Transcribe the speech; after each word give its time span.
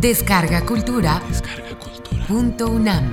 Descarga 0.00 0.64
Cultura. 0.64 1.20
Punto 2.26 2.68
UNAM. 2.70 3.10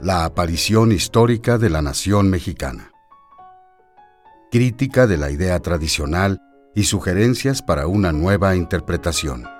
La 0.00 0.24
aparición 0.24 0.90
histórica 0.90 1.56
de 1.56 1.70
la 1.70 1.82
nación 1.82 2.30
mexicana. 2.30 2.90
Crítica 4.50 5.06
de 5.06 5.18
la 5.18 5.30
idea 5.30 5.60
tradicional 5.60 6.40
y 6.74 6.82
sugerencias 6.82 7.62
para 7.62 7.86
una 7.86 8.10
nueva 8.10 8.56
interpretación 8.56 9.53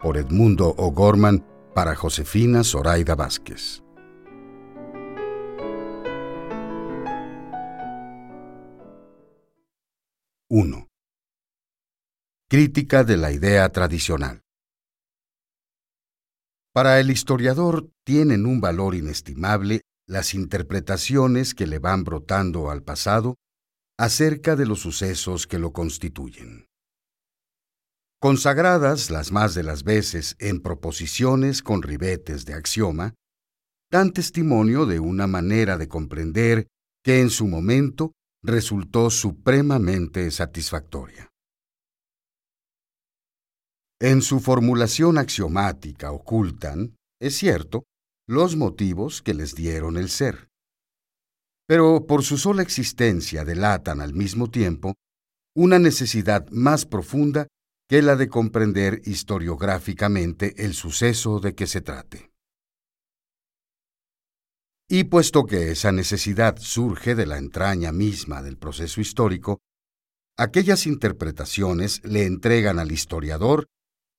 por 0.00 0.16
Edmundo 0.16 0.74
O'Gorman 0.78 1.44
para 1.74 1.94
Josefina 1.94 2.64
Zoraida 2.64 3.14
Vázquez. 3.14 3.82
¡1! 10.48 10.88
Crítica 12.48 13.04
de 13.04 13.16
la 13.16 13.30
idea 13.30 13.68
tradicional. 13.68 14.40
Para 16.72 16.98
el 16.98 17.10
historiador 17.10 17.90
tienen 18.04 18.46
un 18.46 18.60
valor 18.60 18.94
inestimable 18.94 19.82
las 20.06 20.34
interpretaciones 20.34 21.54
que 21.54 21.66
le 21.66 21.78
van 21.78 22.04
brotando 22.04 22.70
al 22.70 22.82
pasado 22.82 23.36
acerca 23.96 24.56
de 24.56 24.66
los 24.66 24.80
sucesos 24.80 25.46
que 25.46 25.58
lo 25.58 25.72
constituyen 25.72 26.69
consagradas 28.20 29.10
las 29.10 29.32
más 29.32 29.54
de 29.54 29.62
las 29.62 29.82
veces 29.82 30.36
en 30.38 30.60
proposiciones 30.60 31.62
con 31.62 31.82
ribetes 31.82 32.44
de 32.44 32.54
axioma, 32.54 33.14
dan 33.90 34.12
testimonio 34.12 34.86
de 34.86 35.00
una 35.00 35.26
manera 35.26 35.78
de 35.78 35.88
comprender 35.88 36.68
que 37.02 37.20
en 37.20 37.30
su 37.30 37.46
momento 37.46 38.12
resultó 38.42 39.10
supremamente 39.10 40.30
satisfactoria. 40.30 41.28
En 43.98 44.22
su 44.22 44.40
formulación 44.40 45.18
axiomática 45.18 46.12
ocultan, 46.12 46.96
es 47.20 47.36
cierto, 47.36 47.84
los 48.26 48.54
motivos 48.54 49.22
que 49.22 49.34
les 49.34 49.54
dieron 49.54 49.96
el 49.96 50.08
ser. 50.08 50.48
Pero 51.66 52.06
por 52.06 52.22
su 52.22 52.38
sola 52.38 52.62
existencia 52.62 53.44
delatan 53.44 54.00
al 54.00 54.14
mismo 54.14 54.50
tiempo 54.50 54.94
una 55.54 55.78
necesidad 55.78 56.48
más 56.50 56.86
profunda 56.86 57.48
que 57.90 58.02
la 58.02 58.14
de 58.14 58.28
comprender 58.28 59.02
historiográficamente 59.04 60.64
el 60.64 60.74
suceso 60.74 61.40
de 61.40 61.56
que 61.56 61.66
se 61.66 61.80
trate. 61.80 62.30
Y 64.88 65.02
puesto 65.04 65.44
que 65.44 65.72
esa 65.72 65.90
necesidad 65.90 66.56
surge 66.58 67.16
de 67.16 67.26
la 67.26 67.36
entraña 67.36 67.90
misma 67.90 68.42
del 68.42 68.58
proceso 68.58 69.00
histórico, 69.00 69.58
aquellas 70.36 70.86
interpretaciones 70.86 72.00
le 72.04 72.26
entregan 72.26 72.78
al 72.78 72.92
historiador 72.92 73.66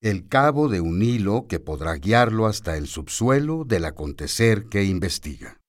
el 0.01 0.27
cabo 0.27 0.67
de 0.67 0.81
un 0.81 1.01
hilo 1.01 1.47
que 1.47 1.61
podrá 1.61 1.95
guiarlo 1.95 2.47
hasta 2.47 2.75
el 2.75 2.87
subsuelo 2.87 3.63
del 3.63 3.85
acontecer 3.85 4.65
que 4.65 4.83
investiga. 4.83 5.61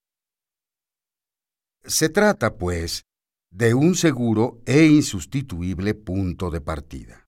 Se 1.85 2.09
trata, 2.09 2.57
pues, 2.57 3.05
de 3.53 3.75
un 3.75 3.95
seguro 3.95 4.61
e 4.67 4.87
insustituible 4.87 5.95
punto 5.95 6.51
de 6.51 6.61
partida. 6.61 7.22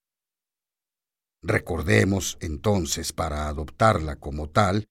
Recordemos 1.47 2.39
entonces, 2.41 3.13
para 3.13 3.49
adoptarla 3.49 4.17
como 4.17 4.49
tal, 4.49 4.89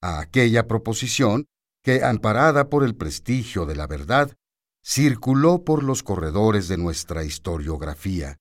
a 0.00 0.20
aquella 0.20 0.68
proposición 0.68 1.46
que, 1.82 2.04
amparada 2.04 2.68
por 2.68 2.84
el 2.84 2.94
prestigio 2.94 3.66
de 3.66 3.74
la 3.74 3.88
verdad, 3.88 4.36
circuló 4.84 5.64
por 5.64 5.82
los 5.82 6.04
corredores 6.04 6.68
de 6.68 6.76
nuestra 6.76 7.24
historiografía, 7.24 8.38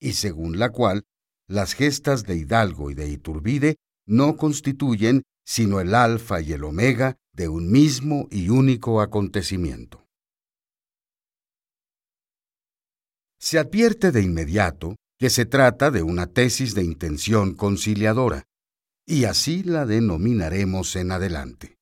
y 0.00 0.12
según 0.12 0.60
la 0.60 0.70
cual 0.70 1.06
las 1.48 1.74
gestas 1.74 2.22
de 2.22 2.36
Hidalgo 2.36 2.88
y 2.88 2.94
de 2.94 3.08
Iturbide 3.08 3.76
no 4.06 4.36
constituyen 4.36 5.24
sino 5.44 5.80
el 5.80 5.96
alfa 5.96 6.40
y 6.40 6.52
el 6.52 6.62
omega 6.62 7.16
de 7.32 7.48
un 7.48 7.68
mismo 7.68 8.28
y 8.30 8.50
único 8.50 9.00
acontecimiento. 9.00 10.06
Se 13.40 13.58
advierte 13.58 14.12
de 14.12 14.22
inmediato 14.22 14.94
que 15.18 15.30
se 15.30 15.46
trata 15.46 15.90
de 15.90 16.02
una 16.02 16.26
tesis 16.28 16.74
de 16.74 16.84
intención 16.84 17.54
conciliadora, 17.54 18.44
y 19.06 19.24
así 19.24 19.62
la 19.62 19.86
denominaremos 19.86 20.94
en 20.96 21.12
adelante. 21.12 21.76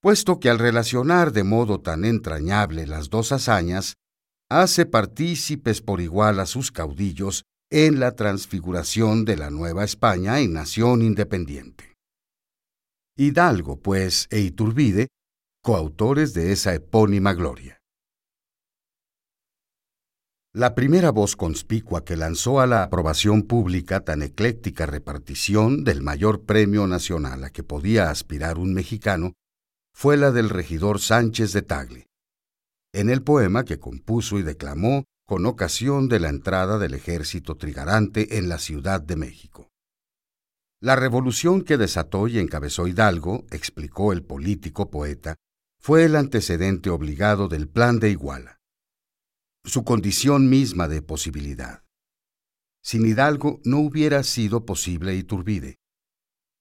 Puesto 0.00 0.38
que 0.38 0.48
al 0.48 0.58
relacionar 0.58 1.32
de 1.32 1.44
modo 1.44 1.80
tan 1.80 2.04
entrañable 2.04 2.86
las 2.86 3.10
dos 3.10 3.32
hazañas, 3.32 3.94
hace 4.48 4.86
partícipes 4.86 5.82
por 5.82 6.00
igual 6.00 6.38
a 6.40 6.46
sus 6.46 6.70
caudillos 6.70 7.44
en 7.70 7.98
la 7.98 8.12
transfiguración 8.12 9.24
de 9.24 9.36
la 9.36 9.50
Nueva 9.50 9.84
España 9.84 10.38
en 10.40 10.52
nación 10.52 11.02
independiente. 11.02 11.96
Hidalgo, 13.16 13.80
pues, 13.80 14.28
e 14.30 14.40
Iturbide, 14.40 15.08
coautores 15.62 16.32
de 16.32 16.52
esa 16.52 16.74
epónima 16.74 17.34
gloria. 17.34 17.75
La 20.56 20.74
primera 20.74 21.10
voz 21.10 21.36
conspicua 21.36 22.02
que 22.02 22.16
lanzó 22.16 22.60
a 22.60 22.66
la 22.66 22.82
aprobación 22.82 23.42
pública 23.42 24.00
tan 24.00 24.22
ecléctica 24.22 24.86
repartición 24.86 25.84
del 25.84 26.00
mayor 26.00 26.46
premio 26.46 26.86
nacional 26.86 27.44
a 27.44 27.50
que 27.50 27.62
podía 27.62 28.08
aspirar 28.08 28.56
un 28.56 28.72
mexicano 28.72 29.34
fue 29.92 30.16
la 30.16 30.30
del 30.30 30.48
regidor 30.48 30.98
Sánchez 30.98 31.52
de 31.52 31.60
Tagle, 31.60 32.06
en 32.94 33.10
el 33.10 33.22
poema 33.22 33.66
que 33.66 33.78
compuso 33.78 34.38
y 34.38 34.42
declamó 34.42 35.04
con 35.26 35.44
ocasión 35.44 36.08
de 36.08 36.20
la 36.20 36.30
entrada 36.30 36.78
del 36.78 36.94
ejército 36.94 37.58
trigarante 37.58 38.38
en 38.38 38.48
la 38.48 38.58
Ciudad 38.58 39.02
de 39.02 39.16
México. 39.16 39.68
La 40.80 40.96
revolución 40.96 41.64
que 41.64 41.76
desató 41.76 42.28
y 42.28 42.38
encabezó 42.38 42.86
Hidalgo, 42.86 43.44
explicó 43.50 44.14
el 44.14 44.22
político 44.22 44.88
poeta, 44.88 45.36
fue 45.82 46.06
el 46.06 46.16
antecedente 46.16 46.88
obligado 46.88 47.48
del 47.48 47.68
Plan 47.68 47.98
de 48.00 48.08
Iguala 48.08 48.55
su 49.66 49.84
condición 49.84 50.48
misma 50.48 50.88
de 50.88 51.02
posibilidad. 51.02 51.82
Sin 52.82 53.04
Hidalgo 53.04 53.60
no 53.64 53.80
hubiera 53.80 54.22
sido 54.22 54.64
posible 54.64 55.16
Iturbide. 55.16 55.76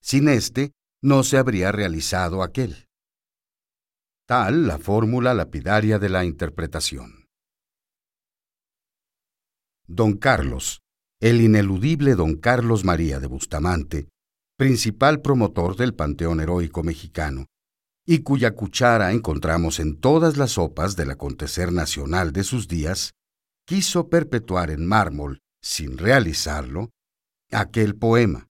Sin 0.01 0.27
éste 0.27 0.71
no 1.01 1.23
se 1.23 1.37
habría 1.37 1.71
realizado 1.71 2.41
aquel. 2.41 2.87
Tal 4.25 4.65
la 4.65 4.79
fórmula 4.79 5.35
lapidaria 5.35 5.99
de 5.99 6.09
la 6.09 6.25
interpretación. 6.25 7.27
Don 9.87 10.17
Carlos, 10.17 10.81
el 11.19 11.41
ineludible 11.41 12.15
don 12.15 12.37
Carlos 12.37 12.83
María 12.83 13.19
de 13.19 13.27
Bustamante, 13.27 14.09
principal 14.57 15.21
promotor 15.21 15.75
del 15.75 15.93
Panteón 15.93 16.39
Heroico 16.39 16.81
Mexicano, 16.81 17.45
y 18.05 18.19
cuya 18.19 18.51
cuchara 18.51 19.11
encontramos 19.11 19.79
en 19.79 19.99
todas 19.99 20.37
las 20.37 20.51
sopas 20.51 20.95
del 20.95 21.11
acontecer 21.11 21.71
nacional 21.71 22.31
de 22.31 22.43
sus 22.43 22.67
días, 22.67 23.13
quiso 23.65 24.09
perpetuar 24.09 24.69
en 24.69 24.85
mármol, 24.85 25.39
sin 25.61 25.97
realizarlo, 25.97 26.91
aquel 27.51 27.95
poema, 27.95 28.47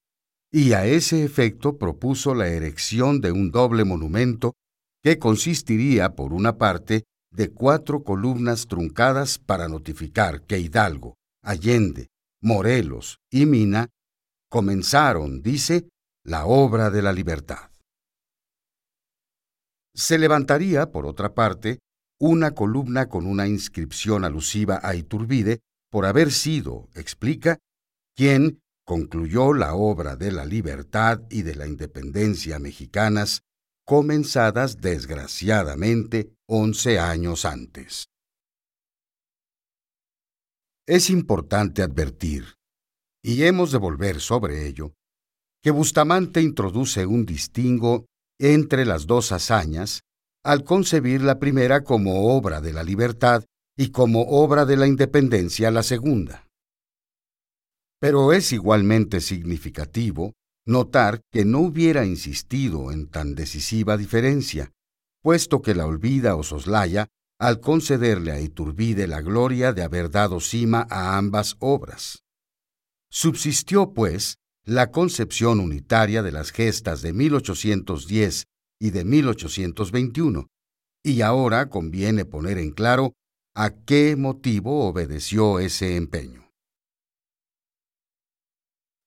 y 0.52 0.74
a 0.74 0.86
ese 0.86 1.24
efecto 1.24 1.78
propuso 1.78 2.36
la 2.36 2.48
erección 2.48 3.22
de 3.22 3.32
un 3.32 3.52
doble 3.52 3.86
monumento 3.86 4.54
que 5.02 5.20
consistiría, 5.20 6.16
por 6.16 6.34
una 6.34 6.58
parte, 6.58 7.04
de 7.32 7.52
cuatro 7.52 8.04
columnas 8.04 8.68
truncadas 8.68 9.38
para 9.38 9.68
notificar 9.68 10.42
que 10.42 10.60
Hidalgo, 10.60 11.16
Allende, 11.44 12.08
Morelos 12.42 13.20
y 13.30 13.46
Mina 13.46 13.90
comenzaron, 14.50 15.42
dice, 15.42 15.88
la 16.24 16.46
obra 16.46 16.90
de 16.90 17.02
la 17.02 17.14
libertad. 17.14 17.75
Se 19.96 20.18
levantaría, 20.18 20.92
por 20.92 21.06
otra 21.06 21.34
parte, 21.34 21.80
una 22.20 22.52
columna 22.52 23.08
con 23.08 23.26
una 23.26 23.48
inscripción 23.48 24.26
alusiva 24.26 24.80
a 24.84 24.96
Iturbide 24.96 25.62
por 25.90 26.06
haber 26.06 26.32
sido, 26.32 26.90
explica, 26.96 27.60
quien 28.14 28.62
concluyó 28.86 29.54
la 29.54 29.74
obra 29.74 30.18
de 30.18 30.34
la 30.34 30.46
libertad 30.46 31.22
y 31.30 31.44
de 31.44 31.56
la 31.56 31.66
independencia 31.66 32.60
mexicanas, 32.60 33.42
comenzadas 33.86 34.82
desgraciadamente 34.82 36.36
once 36.48 37.00
años 37.00 37.46
antes. 37.46 38.10
Es 40.88 41.10
importante 41.10 41.82
advertir, 41.82 42.56
y 43.24 43.44
hemos 43.44 43.72
de 43.72 43.78
volver 43.78 44.20
sobre 44.20 44.68
ello, 44.68 44.94
que 45.64 45.72
Bustamante 45.72 46.42
introduce 46.42 47.06
un 47.06 47.26
distingo 47.26 48.06
entre 48.40 48.86
las 48.86 49.08
dos 49.08 49.32
hazañas 49.32 50.02
al 50.44 50.64
concebir 50.64 51.22
la 51.22 51.40
primera 51.40 51.84
como 51.84 52.36
obra 52.36 52.62
de 52.62 52.74
la 52.74 52.84
libertad 52.84 53.44
y 53.78 53.90
como 53.90 54.22
obra 54.22 54.66
de 54.66 54.78
la 54.78 54.88
independencia 54.88 55.72
la 55.72 55.84
segunda. 55.84 56.48
Pero 58.00 58.32
es 58.34 58.52
igualmente 58.52 59.22
significativo 59.22 60.34
notar 60.66 61.22
que 61.32 61.46
no 61.46 61.60
hubiera 61.60 62.06
insistido 62.06 62.92
en 62.92 63.08
tan 63.08 63.36
decisiva 63.36 63.98
diferencia, 63.98 64.72
puesto 65.22 65.62
que 65.62 65.76
la 65.76 65.86
olvida 65.86 66.36
o 66.36 66.44
soslaya 66.44 67.08
al 67.40 67.60
concederle 67.60 68.32
a 68.32 68.40
Iturbide 68.40 69.08
la 69.08 69.22
gloria 69.22 69.74
de 69.74 69.84
haber 69.84 70.10
dado 70.10 70.40
cima 70.40 70.88
a 70.90 71.18
ambas 71.18 71.56
obras. 71.60 72.24
Subsistió, 73.10 73.94
pues, 73.94 74.38
la 74.66 74.92
concepción 74.92 75.60
unitaria 75.60 76.24
de 76.24 76.32
las 76.32 76.52
gestas 76.52 77.02
de 77.02 77.14
1810 77.14 78.46
y 78.80 78.90
de 78.90 79.06
1821, 79.06 80.48
y 81.04 81.22
ahora 81.22 81.70
conviene 81.70 82.26
poner 82.26 82.58
en 82.58 82.72
claro 82.72 83.14
a 83.56 83.70
qué 83.70 84.16
motivo 84.16 84.88
obedeció 84.88 85.60
ese 85.60 85.96
empeño. 85.96 86.50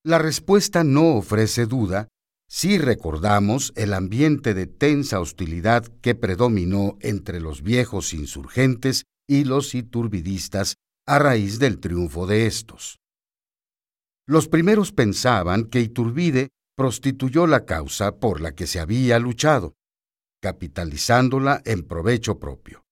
La 0.05 0.19
respuesta 0.19 0.85
no 0.85 1.17
ofrece 1.17 1.67
duda 1.67 2.09
si 2.49 2.79
recordamos 2.79 3.73
el 3.77 3.93
ambiente 3.93 4.55
de 4.55 4.67
tensa 4.67 5.21
hostilidad 5.21 5.85
que 6.01 6.15
predominó 6.15 6.97
entre 7.01 7.41
los 7.41 7.63
viejos 7.63 8.15
insurgentes 8.15 9.05
y 9.29 9.45
los 9.45 9.75
iturbidistas 9.75 10.77
a 11.07 11.19
raíz 11.19 11.59
del 11.59 11.79
triunfo 11.79 12.27
de 12.27 12.47
estos. 12.47 12.98
Los 14.29 14.47
primeros 14.47 14.93
pensaban 14.93 15.65
que 15.65 15.81
Iturbide 15.81 16.51
prostituyó 16.77 17.47
la 17.47 17.65
causa 17.65 18.17
por 18.19 18.43
la 18.43 18.55
que 18.55 18.67
se 18.67 18.79
había 18.79 19.19
luchado, 19.19 19.75
capitalizándola 20.43 21.63
en 21.65 21.83
provecho 21.83 22.39
propio. 22.39 22.85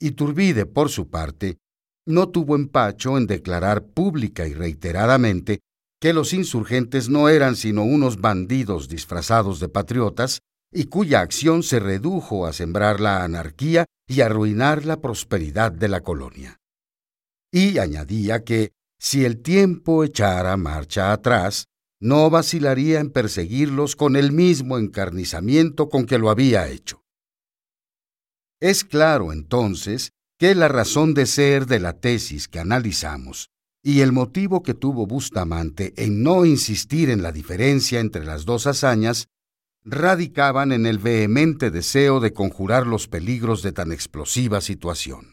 Iturbide, 0.00 0.64
por 0.64 0.88
su 0.88 1.10
parte, 1.10 1.58
no 2.06 2.30
tuvo 2.30 2.56
empacho 2.56 3.18
en 3.18 3.26
declarar 3.26 3.84
pública 3.84 4.48
y 4.48 4.54
reiteradamente 4.54 5.60
que 6.00 6.14
los 6.14 6.32
insurgentes 6.32 7.10
no 7.10 7.28
eran 7.28 7.54
sino 7.54 7.84
unos 7.84 8.18
bandidos 8.18 8.88
disfrazados 8.88 9.60
de 9.60 9.68
patriotas 9.68 10.40
y 10.72 10.84
cuya 10.84 11.20
acción 11.20 11.62
se 11.62 11.78
redujo 11.78 12.46
a 12.46 12.54
sembrar 12.54 13.00
la 13.00 13.22
anarquía 13.22 13.84
y 14.08 14.22
arruinar 14.22 14.86
la 14.86 14.98
prosperidad 15.02 15.72
de 15.72 15.88
la 15.88 16.00
colonia. 16.00 16.56
Y 17.52 17.76
añadía 17.76 18.44
que, 18.44 18.72
si 19.04 19.24
el 19.24 19.42
tiempo 19.42 20.04
echara 20.04 20.56
marcha 20.56 21.12
atrás, 21.12 21.66
no 21.98 22.30
vacilaría 22.30 23.00
en 23.00 23.10
perseguirlos 23.10 23.96
con 23.96 24.14
el 24.14 24.30
mismo 24.30 24.78
encarnizamiento 24.78 25.88
con 25.88 26.06
que 26.06 26.18
lo 26.18 26.30
había 26.30 26.68
hecho. 26.68 27.02
Es 28.60 28.84
claro, 28.84 29.32
entonces, 29.32 30.12
que 30.38 30.54
la 30.54 30.68
razón 30.68 31.14
de 31.14 31.26
ser 31.26 31.66
de 31.66 31.80
la 31.80 31.94
tesis 31.94 32.46
que 32.46 32.60
analizamos 32.60 33.50
y 33.82 34.02
el 34.02 34.12
motivo 34.12 34.62
que 34.62 34.72
tuvo 34.72 35.04
Bustamante 35.04 35.94
en 35.96 36.22
no 36.22 36.44
insistir 36.44 37.10
en 37.10 37.24
la 37.24 37.32
diferencia 37.32 37.98
entre 37.98 38.24
las 38.24 38.44
dos 38.44 38.68
hazañas 38.68 39.26
radicaban 39.84 40.70
en 40.70 40.86
el 40.86 40.98
vehemente 40.98 41.72
deseo 41.72 42.20
de 42.20 42.32
conjurar 42.32 42.86
los 42.86 43.08
peligros 43.08 43.64
de 43.64 43.72
tan 43.72 43.90
explosiva 43.90 44.60
situación. 44.60 45.31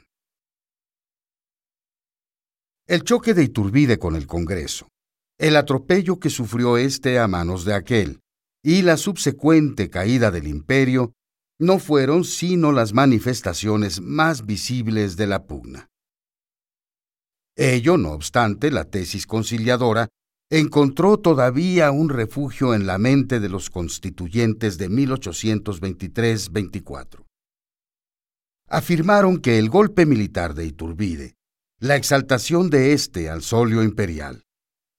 El 2.90 3.04
choque 3.04 3.34
de 3.36 3.44
Iturbide 3.44 4.00
con 4.00 4.16
el 4.16 4.26
Congreso, 4.26 4.88
el 5.38 5.58
atropello 5.58 6.20
que 6.20 6.32
sufrió 6.32 6.78
éste 6.78 7.20
a 7.20 7.28
manos 7.28 7.64
de 7.64 7.76
aquel 7.76 8.20
y 8.64 8.82
la 8.82 8.98
subsecuente 8.98 9.92
caída 9.92 10.32
del 10.32 10.48
imperio 10.48 11.14
no 11.60 11.78
fueron 11.78 12.24
sino 12.24 12.72
las 12.72 12.94
manifestaciones 12.94 14.02
más 14.02 14.48
visibles 14.48 15.18
de 15.18 15.28
la 15.28 15.46
pugna. 15.46 15.86
Ello, 17.56 17.98
no 17.98 18.14
obstante, 18.14 18.72
la 18.72 18.86
tesis 18.86 19.28
conciliadora 19.28 20.08
encontró 20.50 21.20
todavía 21.20 21.92
un 21.92 22.10
refugio 22.10 22.74
en 22.74 22.88
la 22.88 22.98
mente 22.98 23.40
de 23.40 23.50
los 23.50 23.70
constituyentes 23.70 24.80
de 24.80 24.90
1823-24. 24.90 27.24
Afirmaron 28.68 29.38
que 29.38 29.60
el 29.60 29.70
golpe 29.70 30.08
militar 30.08 30.56
de 30.56 30.66
Iturbide, 30.66 31.36
la 31.80 31.96
exaltación 31.96 32.70
de 32.70 32.94
éste 32.94 33.30
al 33.30 33.42
solio 33.42 33.84
imperial, 33.84 34.44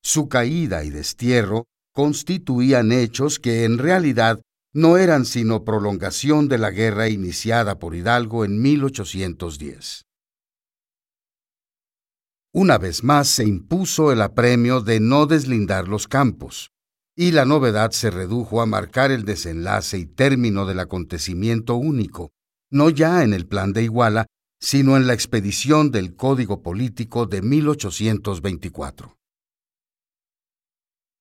su 0.02 0.28
caída 0.28 0.84
y 0.84 0.90
destierro 0.90 1.66
constituían 1.92 2.92
hechos 2.92 3.38
que 3.38 3.64
en 3.64 3.78
realidad 3.78 4.40
no 4.72 4.96
eran 4.96 5.24
sino 5.24 5.64
prolongación 5.64 6.48
de 6.48 6.58
la 6.58 6.70
guerra 6.70 7.08
iniciada 7.08 7.78
por 7.78 7.94
Hidalgo 7.94 8.44
en 8.44 8.62
1810 8.62 10.04
una 12.52 12.78
vez 12.78 13.04
más 13.04 13.28
se 13.28 13.44
impuso 13.44 14.10
el 14.10 14.20
apremio 14.20 14.80
de 14.80 14.98
no 14.98 15.26
deslindar 15.26 15.86
los 15.86 16.08
campos, 16.08 16.72
y 17.16 17.30
la 17.30 17.44
novedad 17.44 17.92
se 17.92 18.10
redujo 18.10 18.60
a 18.60 18.66
marcar 18.66 19.12
el 19.12 19.24
desenlace 19.24 19.98
y 19.98 20.06
término 20.06 20.66
del 20.66 20.80
acontecimiento 20.80 21.76
único, 21.76 22.32
no 22.68 22.90
ya 22.90 23.22
en 23.22 23.34
el 23.34 23.46
plan 23.46 23.72
de 23.72 23.84
Iguala, 23.84 24.26
sino 24.60 24.96
en 24.96 25.06
la 25.06 25.14
expedición 25.14 25.90
del 25.90 26.14
Código 26.14 26.62
Político 26.62 27.26
de 27.26 27.42
1824. 27.42 29.16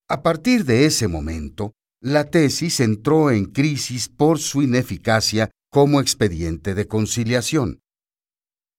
A 0.10 0.22
partir 0.24 0.66
de 0.66 0.86
ese 0.86 1.08
momento, 1.08 1.74
la 2.02 2.30
tesis 2.30 2.80
entró 2.80 3.32
en 3.32 3.46
crisis 3.46 4.10
por 4.10 4.40
su 4.40 4.62
ineficacia 4.62 5.52
como 5.72 6.02
expediente 6.02 6.74
de 6.74 6.88
conciliación 6.88 7.82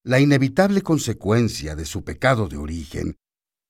la 0.03 0.19
inevitable 0.19 0.83
consecuencia 0.83 1.77
de 1.77 1.85
su 1.85 2.05
pecado 2.05 2.49
de 2.49 2.57
origen, 2.57 3.17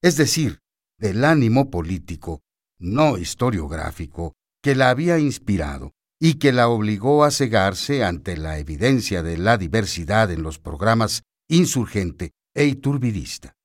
es 0.03 0.17
decir, 0.17 0.61
del 0.99 1.25
ánimo 1.25 1.71
político, 1.71 2.41
no 2.79 3.19
historiográfico, 3.19 4.35
que 4.63 4.75
la 4.75 4.91
había 4.91 5.19
inspirado 5.19 5.93
y 6.21 6.35
que 6.35 6.53
la 6.53 6.69
obligó 6.69 7.25
a 7.25 7.31
cegarse 7.31 8.05
ante 8.05 8.37
la 8.37 8.59
evidencia 8.59 9.23
de 9.23 9.39
la 9.39 9.57
diversidad 9.57 10.31
en 10.31 10.43
los 10.43 10.59
programas 10.59 11.23
insurgente 11.49 12.33
e 12.55 12.67
iturbidista. 12.67 13.57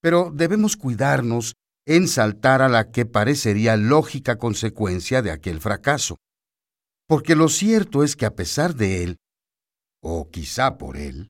Pero 0.00 0.30
debemos 0.32 0.76
cuidarnos 0.76 1.54
en 1.86 2.08
saltar 2.08 2.62
a 2.62 2.68
la 2.68 2.90
que 2.90 3.04
parecería 3.04 3.76
lógica 3.76 4.38
consecuencia 4.38 5.20
de 5.20 5.30
aquel 5.30 5.60
fracaso, 5.60 6.16
porque 7.06 7.36
lo 7.36 7.48
cierto 7.48 8.02
es 8.02 8.16
que 8.16 8.26
a 8.26 8.34
pesar 8.34 8.74
de 8.74 9.04
él, 9.04 9.16
o 10.02 10.30
quizá 10.30 10.78
por 10.78 10.96
él, 10.96 11.28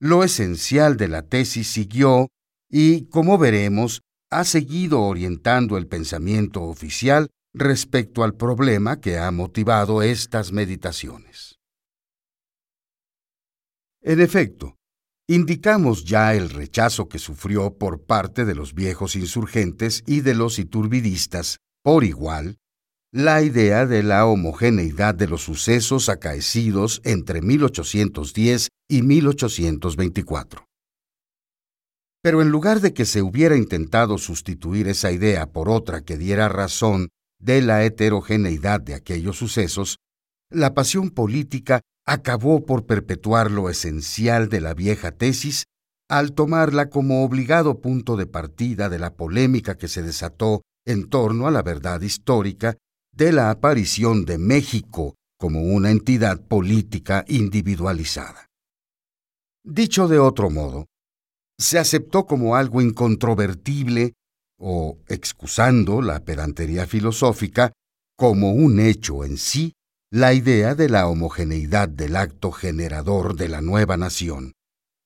lo 0.00 0.22
esencial 0.22 0.96
de 0.96 1.08
la 1.08 1.22
tesis 1.22 1.68
siguió 1.68 2.28
y, 2.70 3.06
como 3.06 3.38
veremos, 3.38 4.02
ha 4.30 4.44
seguido 4.44 5.02
orientando 5.02 5.76
el 5.76 5.88
pensamiento 5.88 6.62
oficial 6.62 7.30
respecto 7.52 8.22
al 8.22 8.34
problema 8.34 9.00
que 9.00 9.18
ha 9.18 9.30
motivado 9.30 10.02
estas 10.02 10.52
meditaciones. 10.52 11.58
En 14.02 14.20
efecto, 14.20 14.76
indicamos 15.28 16.04
ya 16.04 16.34
el 16.34 16.50
rechazo 16.50 17.08
que 17.08 17.18
sufrió 17.18 17.76
por 17.76 18.04
parte 18.04 18.44
de 18.44 18.54
los 18.54 18.74
viejos 18.74 19.14
insurgentes 19.16 20.02
y 20.06 20.20
de 20.22 20.34
los 20.34 20.58
iturbidistas, 20.58 21.58
por 21.82 22.04
igual, 22.04 22.56
la 23.12 23.42
idea 23.42 23.86
de 23.86 24.04
la 24.04 24.24
homogeneidad 24.26 25.14
de 25.14 25.26
los 25.26 25.42
sucesos 25.42 26.08
acaecidos 26.08 27.00
entre 27.04 27.42
1810 27.42 28.68
y 28.88 29.02
1824. 29.02 30.64
Pero 32.22 32.42
en 32.42 32.50
lugar 32.50 32.80
de 32.80 32.94
que 32.94 33.06
se 33.06 33.22
hubiera 33.22 33.56
intentado 33.56 34.18
sustituir 34.18 34.88
esa 34.88 35.10
idea 35.10 35.46
por 35.46 35.68
otra 35.68 36.02
que 36.02 36.18
diera 36.18 36.48
razón 36.48 37.08
de 37.40 37.62
la 37.62 37.84
heterogeneidad 37.84 38.80
de 38.80 38.94
aquellos 38.94 39.36
sucesos, 39.36 39.96
la 40.50 40.74
pasión 40.74 41.10
política 41.10 41.80
acabó 42.06 42.64
por 42.64 42.86
perpetuar 42.86 43.50
lo 43.50 43.70
esencial 43.70 44.48
de 44.48 44.60
la 44.60 44.74
vieja 44.74 45.12
tesis 45.12 45.64
al 46.08 46.32
tomarla 46.32 46.90
como 46.90 47.24
obligado 47.24 47.80
punto 47.80 48.16
de 48.16 48.26
partida 48.26 48.88
de 48.88 48.98
la 48.98 49.14
polémica 49.14 49.76
que 49.76 49.86
se 49.86 50.02
desató 50.02 50.62
en 50.84 51.08
torno 51.08 51.46
a 51.46 51.50
la 51.50 51.62
verdad 51.62 52.00
histórica 52.00 52.76
de 53.12 53.32
la 53.32 53.50
aparición 53.50 54.24
de 54.24 54.38
México 54.38 55.14
como 55.38 55.62
una 55.62 55.90
entidad 55.90 56.40
política 56.40 57.24
individualizada. 57.28 58.46
Dicho 59.62 60.08
de 60.08 60.18
otro 60.18 60.50
modo, 60.50 60.86
se 61.58 61.78
aceptó 61.78 62.26
como 62.26 62.56
algo 62.56 62.80
incontrovertible 62.80 64.14
o, 64.60 64.98
excusando 65.08 66.02
la 66.02 66.20
pedantería 66.20 66.86
filosófica, 66.86 67.72
como 68.16 68.52
un 68.52 68.78
hecho 68.78 69.24
en 69.24 69.38
sí 69.38 69.72
la 70.12 70.34
idea 70.34 70.74
de 70.74 70.88
la 70.88 71.08
homogeneidad 71.08 71.88
del 71.88 72.16
acto 72.16 72.52
generador 72.52 73.36
de 73.36 73.48
la 73.48 73.62
nueva 73.62 73.96
nación, 73.96 74.52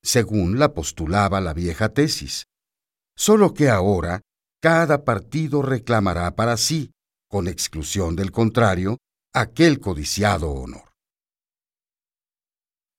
según 0.03 0.59
la 0.59 0.75
postulaba 0.75 1.41
la 1.41 1.55
vieja 1.55 1.91
tesis. 1.91 2.45
Solo 3.17 3.55
que 3.55 3.69
ahora 3.69 4.23
cada 4.61 5.05
partido 5.05 5.63
reclamará 5.63 6.35
para 6.35 6.57
sí 6.57 6.91
con 7.35 7.49
exclusión 7.49 8.15
del 8.15 8.31
contrario, 8.31 8.99
aquel 9.33 9.81
codiciado 9.81 10.53
honor. 10.53 10.93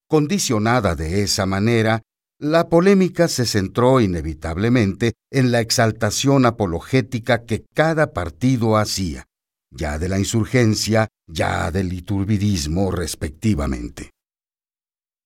Condicionada 0.10 0.96
de 0.96 1.24
esa 1.24 1.46
manera, 1.46 2.02
La 2.40 2.68
polémica 2.68 3.30
se 3.30 3.46
centró 3.46 4.02
inevitablemente 4.02 5.14
en 5.32 5.52
la 5.52 5.62
exaltación 5.62 6.46
apologética 6.46 7.46
que 7.46 7.66
cada 7.74 8.12
partido 8.12 8.76
hacía, 8.76 9.26
ya 9.72 9.98
de 9.98 10.10
la 10.10 10.20
insurgencia, 10.20 11.08
ya 11.28 11.72
del 11.72 11.94
iturbidismo 11.94 12.92
respectivamente. 12.92 14.12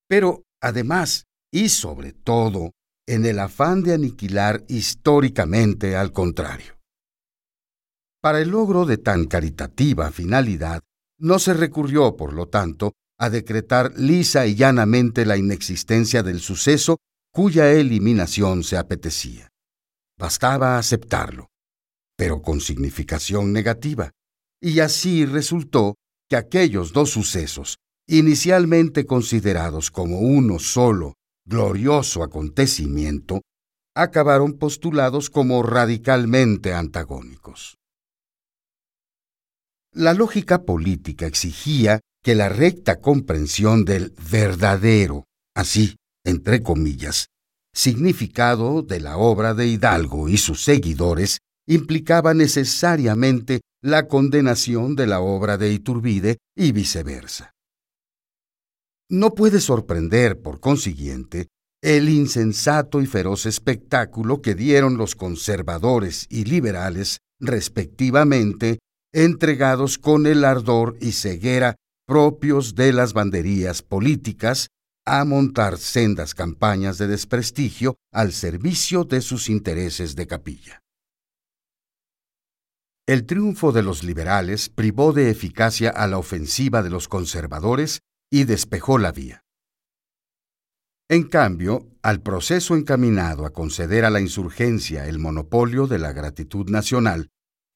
Pero, 0.07 0.43
además, 0.61 1.25
y 1.51 1.69
sobre 1.69 2.13
todo, 2.13 2.73
en 3.07 3.25
el 3.25 3.39
afán 3.39 3.81
de 3.81 3.95
aniquilar 3.95 4.63
históricamente 4.67 5.95
al 5.95 6.11
contrario. 6.11 6.77
Para 8.21 8.39
el 8.39 8.49
logro 8.49 8.85
de 8.85 8.97
tan 8.97 9.25
caritativa 9.25 10.11
finalidad, 10.11 10.81
no 11.17 11.39
se 11.39 11.55
recurrió, 11.55 12.15
por 12.15 12.33
lo 12.33 12.47
tanto, 12.49 12.93
a 13.19 13.29
decretar 13.29 13.93
lisa 13.97 14.47
y 14.47 14.55
llanamente 14.55 15.25
la 15.25 15.37
inexistencia 15.37 16.23
del 16.23 16.39
suceso 16.39 16.97
cuya 17.31 17.71
eliminación 17.71 18.63
se 18.63 18.77
apetecía. 18.77 19.49
Bastaba 20.17 20.77
aceptarlo, 20.77 21.47
pero 22.17 22.41
con 22.41 22.61
significación 22.61 23.53
negativa, 23.53 24.11
y 24.61 24.79
así 24.79 25.25
resultó 25.25 25.95
que 26.29 26.37
aquellos 26.37 26.93
dos 26.93 27.11
sucesos, 27.11 27.77
inicialmente 28.07 29.05
considerados 29.05 29.91
como 29.91 30.19
uno 30.19 30.59
solo 30.59 31.15
glorioso 31.45 32.23
acontecimiento, 32.23 33.41
acabaron 33.95 34.53
postulados 34.53 35.29
como 35.29 35.61
radicalmente 35.63 36.73
antagónicos. 36.73 37.77
La 39.91 40.13
lógica 40.13 40.63
política 40.63 41.25
exigía 41.25 41.99
que 42.23 42.35
la 42.35 42.49
recta 42.49 42.99
comprensión 42.99 43.85
del 43.85 44.13
verdadero, 44.29 45.25
así, 45.55 45.95
entre 46.25 46.61
comillas, 46.61 47.27
significado 47.73 48.81
de 48.81 48.99
la 48.99 49.17
obra 49.17 49.53
de 49.53 49.67
Hidalgo 49.67 50.27
y 50.29 50.37
sus 50.37 50.63
seguidores 50.63 51.39
implicaba 51.67 52.33
necesariamente 52.33 53.61
la 53.81 54.07
condenación 54.07 54.95
de 54.95 55.07
la 55.07 55.21
obra 55.21 55.57
de 55.57 55.71
Iturbide 55.71 56.37
y 56.55 56.71
viceversa. 56.71 57.51
No 59.09 59.33
puede 59.33 59.61
sorprender, 59.61 60.41
por 60.41 60.59
consiguiente, 60.59 61.47
el 61.81 62.09
insensato 62.09 63.01
y 63.01 63.07
feroz 63.07 63.45
espectáculo 63.45 64.41
que 64.41 64.53
dieron 64.53 64.97
los 64.97 65.15
conservadores 65.15 66.27
y 66.29 66.43
liberales, 66.43 67.19
respectivamente, 67.39 68.79
entregados 69.13 69.97
con 69.97 70.27
el 70.27 70.43
ardor 70.43 70.97
y 70.99 71.13
ceguera 71.13 71.75
propios 72.09 72.73
de 72.73 72.91
las 72.91 73.13
banderías 73.13 73.83
políticas, 73.83 74.69
a 75.05 75.23
montar 75.25 75.77
sendas 75.77 76.33
campañas 76.33 76.97
de 76.97 77.05
desprestigio 77.05 77.97
al 78.11 78.33
servicio 78.33 79.03
de 79.03 79.21
sus 79.21 79.47
intereses 79.47 80.15
de 80.15 80.25
capilla. 80.25 80.81
El 83.07 83.27
triunfo 83.27 83.71
de 83.71 83.83
los 83.83 84.03
liberales 84.03 84.69
privó 84.69 85.13
de 85.13 85.29
eficacia 85.29 85.91
a 85.91 86.07
la 86.07 86.17
ofensiva 86.17 86.81
de 86.81 86.89
los 86.89 87.07
conservadores 87.07 87.99
y 88.31 88.45
despejó 88.45 88.97
la 88.97 89.11
vía. 89.11 89.43
En 91.09 91.27
cambio, 91.27 91.91
al 92.01 92.23
proceso 92.23 92.75
encaminado 92.75 93.45
a 93.45 93.53
conceder 93.53 94.03
a 94.03 94.09
la 94.09 94.19
insurgencia 94.19 95.07
el 95.07 95.19
monopolio 95.19 95.85
de 95.85 95.99
la 95.99 96.11
gratitud 96.11 96.71
nacional, 96.71 97.29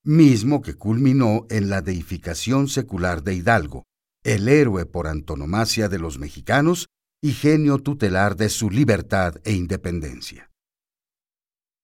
mismo 0.03 0.63
que 0.63 0.73
culminó 0.73 1.45
en 1.51 1.69
la 1.69 1.83
deificación 1.83 2.67
secular 2.67 3.21
de 3.21 3.35
Hidalgo, 3.35 3.85
el 4.23 4.47
héroe 4.47 4.85
por 4.85 5.07
antonomasia 5.07 5.89
de 5.89 5.99
los 5.99 6.19
mexicanos 6.19 6.87
y 7.21 7.31
genio 7.31 7.79
tutelar 7.79 8.35
de 8.35 8.49
su 8.49 8.69
libertad 8.69 9.35
e 9.43 9.53
independencia. 9.53 10.49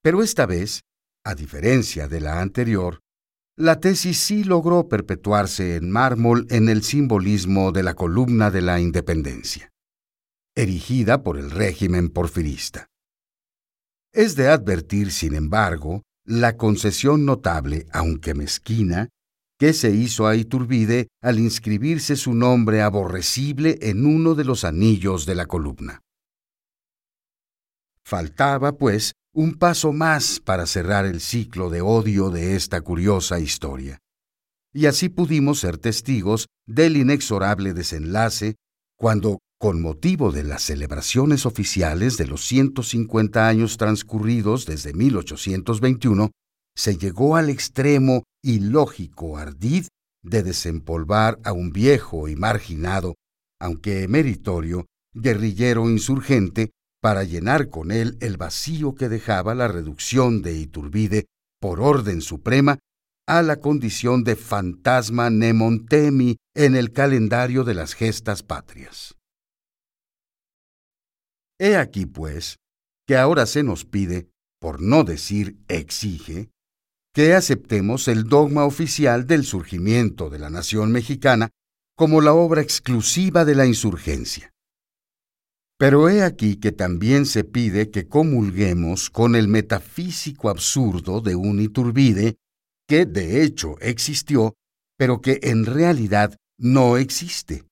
Pero 0.01 0.24
esta 0.24 0.46
vez, 0.46 0.81
a 1.25 1.36
diferencia 1.36 2.08
de 2.08 2.22
la 2.22 2.41
anterior, 2.41 3.00
la 3.58 3.81
tesis 3.81 4.17
sí 4.17 4.46
logró 4.46 4.88
perpetuarse 4.88 5.75
en 5.75 5.91
mármol 5.91 6.48
en 6.50 6.69
el 6.69 6.81
simbolismo 6.81 7.74
de 7.74 7.84
la 7.84 7.93
columna 7.93 8.51
de 8.51 8.62
la 8.62 8.79
independencia, 8.79 9.69
erigida 10.55 11.24
por 11.24 11.38
el 11.38 11.51
régimen 11.51 12.10
porfirista. 12.10 12.88
Es 14.13 14.36
de 14.36 14.48
advertir, 14.48 15.12
sin 15.12 15.36
embargo, 15.36 16.03
la 16.25 16.55
concesión 16.55 17.25
notable, 17.25 17.86
aunque 17.91 18.34
mezquina, 18.34 19.10
que 19.60 19.74
se 19.74 19.92
hizo 19.92 20.25
a 20.25 20.38
Iturbide 20.38 21.10
al 21.22 21.38
inscribirse 21.38 22.16
su 22.16 22.34
nombre 22.34 22.82
aborrecible 22.82 23.78
en 23.82 24.06
uno 24.06 24.34
de 24.34 24.46
los 24.46 24.63
anillos 24.63 25.25
de 25.25 25.36
la 25.36 25.48
columna. 25.48 26.00
Faltaba, 28.06 28.72
pues, 28.72 29.12
un 29.34 29.56
paso 29.56 29.92
más 29.92 30.39
para 30.39 30.66
cerrar 30.66 31.06
el 31.06 31.20
ciclo 31.20 31.70
de 31.70 31.82
odio 31.82 32.30
de 32.30 32.56
esta 32.56 32.80
curiosa 32.82 33.39
historia. 33.39 34.00
Y 34.74 34.86
así 34.86 35.10
pudimos 35.10 35.60
ser 35.60 35.78
testigos 35.78 36.48
del 36.66 36.96
inexorable 36.96 37.74
desenlace 37.74 38.56
cuando, 38.98 39.39
con 39.60 39.82
motivo 39.82 40.32
de 40.32 40.44
las 40.44 40.63
celebraciones 40.63 41.46
oficiales 41.46 42.18
de 42.18 42.28
los 42.28 42.46
150 42.46 43.48
años 43.48 43.75
transcurridos 43.75 44.66
desde 44.66 44.94
1821, 44.94 46.32
se 46.79 46.95
llegó 46.95 47.36
al 47.36 47.50
extremo 47.50 48.24
ilógico 48.41 49.38
ardid 49.38 49.88
de 50.24 50.43
desempolvar 50.43 51.38
a 51.43 51.51
un 51.51 51.74
viejo 51.74 52.29
y 52.29 52.38
marginado, 52.38 53.15
aunque 53.59 54.07
meritorio, 54.07 54.86
guerrillero 55.13 55.89
insurgente 55.89 56.71
para 57.01 57.25
llenar 57.25 57.67
con 57.67 57.91
él 57.91 58.17
el 58.21 58.38
vacío 58.38 58.95
que 58.95 59.09
dejaba 59.09 59.55
la 59.55 59.67
reducción 59.67 60.41
de 60.41 60.53
Iturbide 60.53 61.25
por 61.59 61.81
orden 61.81 62.21
suprema 62.21 62.79
a 63.27 63.41
la 63.41 63.57
condición 63.57 64.24
de 64.24 64.38
fantasma 64.38 65.29
nemontemi 65.29 66.38
en 66.55 66.77
el 66.77 66.93
calendario 66.93 67.65
de 67.65 67.74
las 67.74 67.93
gestas 67.93 68.41
patrias. 68.41 69.17
He 71.59 71.75
aquí, 71.75 72.05
pues, 72.05 72.55
que 73.05 73.17
ahora 73.17 73.45
se 73.48 73.63
nos 73.63 73.83
pide, 73.83 74.29
por 74.62 74.81
no 74.81 75.03
decir 75.03 75.57
exige, 75.67 76.50
que 77.19 77.33
aceptemos 77.33 78.07
el 78.07 78.29
dogma 78.29 78.63
oficial 78.63 79.27
del 79.27 79.43
surgimiento 79.43 80.29
de 80.29 80.39
la 80.39 80.49
nación 80.49 80.93
mexicana 80.93 81.49
como 81.97 82.21
la 82.21 82.33
obra 82.33 82.61
exclusiva 82.61 83.43
de 83.43 83.55
la 83.55 83.65
insurgencia. 83.65 84.53
Pero 85.77 86.07
he 86.07 86.23
aquí 86.23 86.55
que 86.55 86.71
también 86.71 87.25
se 87.25 87.43
pide 87.43 87.91
que 87.91 88.07
comulguemos 88.07 89.09
con 89.09 89.35
el 89.35 89.49
metafísico 89.49 90.49
absurdo 90.49 91.19
de 91.19 91.35
un 91.35 91.59
Iturbide 91.59 92.38
que 92.88 93.05
de 93.05 93.43
hecho 93.43 93.75
existió, 93.81 94.53
pero 94.97 95.19
que 95.19 95.41
en 95.43 95.65
realidad 95.65 96.38
no 96.57 96.95
existe. 96.95 97.65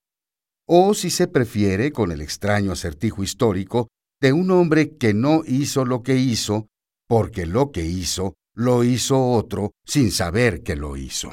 O 0.67 0.93
si 0.93 1.09
se 1.09 1.27
prefiere 1.27 1.93
con 1.93 2.11
el 2.11 2.19
extraño 2.19 2.73
acertijo 2.73 3.23
histórico 3.23 3.87
de 4.19 4.33
un 4.33 4.51
hombre 4.51 4.97
que 4.97 5.13
no 5.13 5.43
hizo 5.47 5.85
lo 5.85 6.03
que 6.03 6.17
hizo, 6.17 6.67
porque 7.07 7.45
lo 7.45 7.71
que 7.71 7.85
hizo 7.85 8.33
lo 8.57 8.83
hizo 8.83 9.31
otro 9.31 9.71
sin 9.85 10.11
saber 10.11 10.63
que 10.63 10.75
lo 10.75 10.97
hizo. 10.97 11.29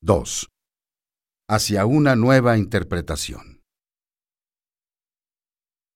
2 0.00 0.48
hacia 1.50 1.86
una 1.86 2.14
nueva 2.14 2.58
interpretación. 2.58 3.62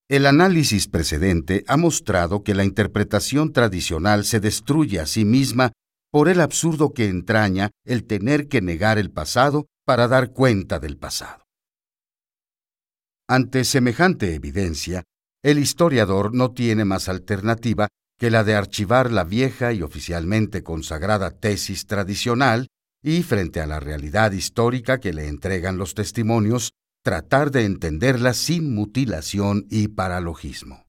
El 0.09 0.25
análisis 0.25 0.89
precedente 0.89 1.63
ha 1.69 1.77
mostrado 1.77 2.43
que 2.43 2.55
la 2.55 2.65
interpretación 2.65 3.53
tradicional 3.53 4.25
se 4.25 4.41
destruye 4.41 4.99
a 4.99 5.07
sí 5.07 5.27
misma 5.27 5.73
por 6.11 6.31
el 6.31 6.41
absurdo 6.41 6.95
que 6.95 7.09
entraña 7.09 7.71
el 7.85 8.07
tener 8.07 8.49
que 8.49 8.63
negar 8.63 8.99
el 8.99 9.11
pasado 9.11 9.67
para 9.85 10.09
dar 10.09 10.33
cuenta 10.33 10.79
del 10.79 10.97
pasado. 10.97 11.45
Ante 13.29 13.65
semejante 13.65 14.35
evidencia, 14.35 15.05
el 15.43 15.59
historiador 15.59 16.35
no 16.35 16.53
tiene 16.53 16.85
más 16.85 17.09
alternativa 17.09 17.89
que 18.19 18.31
la 18.31 18.45
de 18.45 18.55
archivar 18.55 19.11
la 19.11 19.25
vieja 19.25 19.73
y 19.73 19.83
oficialmente 19.83 20.63
consagrada 20.63 21.31
tesis 21.31 21.87
tradicional 21.87 22.69
y 23.03 23.23
frente 23.25 23.61
a 23.61 23.67
la 23.67 23.81
realidad 23.81 24.31
histórica 24.31 25.01
que 25.01 25.13
le 25.13 25.27
entregan 25.27 25.77
los 25.77 25.95
testimonios, 25.95 26.71
tratar 27.03 27.51
de 27.51 27.65
entenderla 27.65 28.33
sin 28.33 28.73
mutilación 28.75 29.67
y 29.71 29.89
paralogismo. 29.89 30.87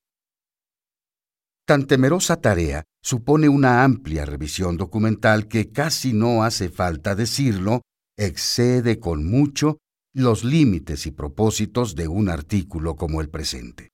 Tan 1.65 1.87
temerosa 1.87 2.39
tarea 2.39 2.83
supone 3.01 3.49
una 3.49 3.83
amplia 3.83 4.25
revisión 4.25 4.77
documental 4.77 5.47
que 5.47 5.71
casi 5.71 6.13
no 6.13 6.43
hace 6.43 6.69
falta 6.69 7.15
decirlo, 7.15 7.81
excede 8.15 8.99
con 8.99 9.25
mucho 9.25 9.79
los 10.13 10.43
límites 10.43 11.07
y 11.07 11.11
propósitos 11.11 11.95
de 11.95 12.07
un 12.07 12.29
artículo 12.29 12.95
como 12.95 13.21
el 13.21 13.29
presente. 13.29 13.92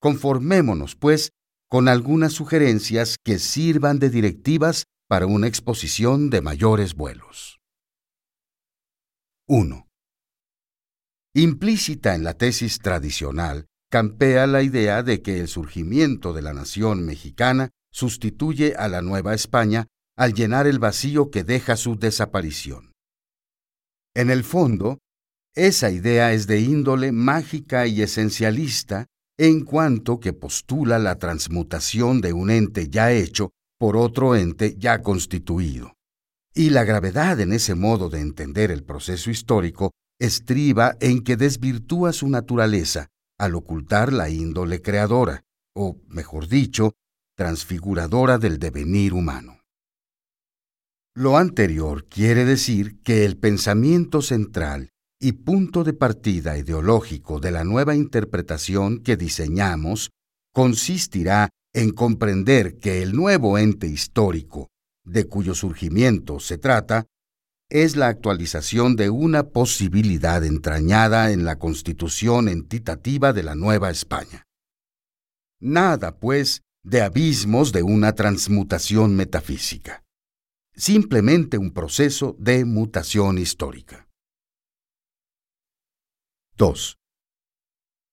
Conformémonos, 0.00 0.96
pues, 0.96 1.32
con 1.68 1.86
algunas 1.86 2.32
sugerencias 2.32 3.16
que 3.22 3.38
sirvan 3.38 3.98
de 3.98 4.10
directivas 4.10 4.84
para 5.08 5.26
una 5.26 5.46
exposición 5.46 6.30
de 6.30 6.40
mayores 6.40 6.94
vuelos. 6.94 7.60
1. 9.46 9.86
Implícita 11.34 12.14
en 12.14 12.24
la 12.24 12.34
tesis 12.34 12.78
tradicional, 12.78 13.66
campea 13.90 14.46
la 14.46 14.62
idea 14.62 15.02
de 15.02 15.20
que 15.20 15.38
el 15.38 15.48
surgimiento 15.48 16.32
de 16.32 16.42
la 16.42 16.54
nación 16.54 17.04
mexicana 17.04 17.70
sustituye 17.92 18.74
a 18.76 18.88
la 18.88 19.02
Nueva 19.02 19.34
España 19.34 19.86
al 20.16 20.32
llenar 20.32 20.66
el 20.66 20.78
vacío 20.78 21.30
que 21.30 21.44
deja 21.44 21.76
su 21.76 21.96
desaparición. 21.96 22.92
En 24.14 24.30
el 24.30 24.44
fondo, 24.44 24.98
esa 25.54 25.90
idea 25.90 26.32
es 26.32 26.46
de 26.46 26.60
índole 26.60 27.12
mágica 27.12 27.86
y 27.86 28.02
esencialista 28.02 29.06
en 29.42 29.64
cuanto 29.64 30.20
que 30.20 30.34
postula 30.34 30.98
la 30.98 31.18
transmutación 31.18 32.20
de 32.20 32.34
un 32.34 32.50
ente 32.50 32.90
ya 32.90 33.10
hecho 33.10 33.52
por 33.78 33.96
otro 33.96 34.36
ente 34.36 34.76
ya 34.76 35.00
constituido. 35.00 35.94
Y 36.54 36.68
la 36.68 36.84
gravedad 36.84 37.40
en 37.40 37.54
ese 37.54 37.74
modo 37.74 38.10
de 38.10 38.20
entender 38.20 38.70
el 38.70 38.84
proceso 38.84 39.30
histórico 39.30 39.92
estriba 40.20 40.98
en 41.00 41.24
que 41.24 41.38
desvirtúa 41.38 42.12
su 42.12 42.28
naturaleza 42.28 43.08
al 43.38 43.54
ocultar 43.54 44.12
la 44.12 44.28
índole 44.28 44.82
creadora, 44.82 45.40
o, 45.74 45.96
mejor 46.08 46.46
dicho, 46.46 46.92
transfiguradora 47.34 48.36
del 48.36 48.58
devenir 48.58 49.14
humano. 49.14 49.60
Lo 51.14 51.38
anterior 51.38 52.04
quiere 52.04 52.44
decir 52.44 53.00
que 53.00 53.24
el 53.24 53.38
pensamiento 53.38 54.20
central 54.20 54.90
y 55.20 55.32
punto 55.32 55.84
de 55.84 55.92
partida 55.92 56.56
ideológico 56.56 57.40
de 57.40 57.50
la 57.50 57.62
nueva 57.62 57.94
interpretación 57.94 59.00
que 59.00 59.16
diseñamos 59.16 60.10
consistirá 60.52 61.50
en 61.74 61.90
comprender 61.90 62.78
que 62.78 63.02
el 63.02 63.14
nuevo 63.14 63.58
ente 63.58 63.86
histórico, 63.86 64.68
de 65.04 65.26
cuyo 65.26 65.54
surgimiento 65.54 66.40
se 66.40 66.58
trata, 66.58 67.06
es 67.68 67.94
la 67.94 68.08
actualización 68.08 68.96
de 68.96 69.10
una 69.10 69.50
posibilidad 69.50 70.44
entrañada 70.44 71.30
en 71.30 71.44
la 71.44 71.56
constitución 71.58 72.48
entitativa 72.48 73.32
de 73.32 73.44
la 73.44 73.54
Nueva 73.54 73.90
España. 73.90 74.46
Nada, 75.60 76.18
pues, 76.18 76.62
de 76.82 77.02
abismos 77.02 77.72
de 77.72 77.82
una 77.82 78.14
transmutación 78.14 79.14
metafísica. 79.14 80.02
Simplemente 80.74 81.58
un 81.58 81.72
proceso 81.72 82.34
de 82.38 82.64
mutación 82.64 83.38
histórica. 83.38 84.09
2. 86.60 86.98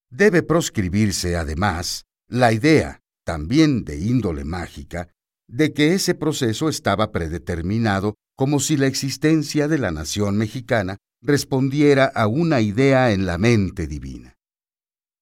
Debe 0.09 0.41
proscribirse, 0.41 1.35
además, 1.35 2.05
la 2.29 2.53
idea, 2.53 3.01
también 3.25 3.83
de 3.83 3.97
índole 3.97 4.45
mágica, 4.45 5.09
de 5.49 5.73
que 5.73 5.93
ese 5.93 6.15
proceso 6.15 6.69
estaba 6.69 7.11
predeterminado 7.11 8.15
como 8.37 8.61
si 8.61 8.77
la 8.77 8.87
existencia 8.87 9.67
de 9.67 9.79
la 9.79 9.91
nación 9.91 10.37
mexicana 10.37 10.95
respondiera 11.21 12.05
a 12.05 12.27
una 12.27 12.61
idea 12.61 13.11
en 13.11 13.25
la 13.25 13.37
mente 13.37 13.85
divina. 13.85 14.37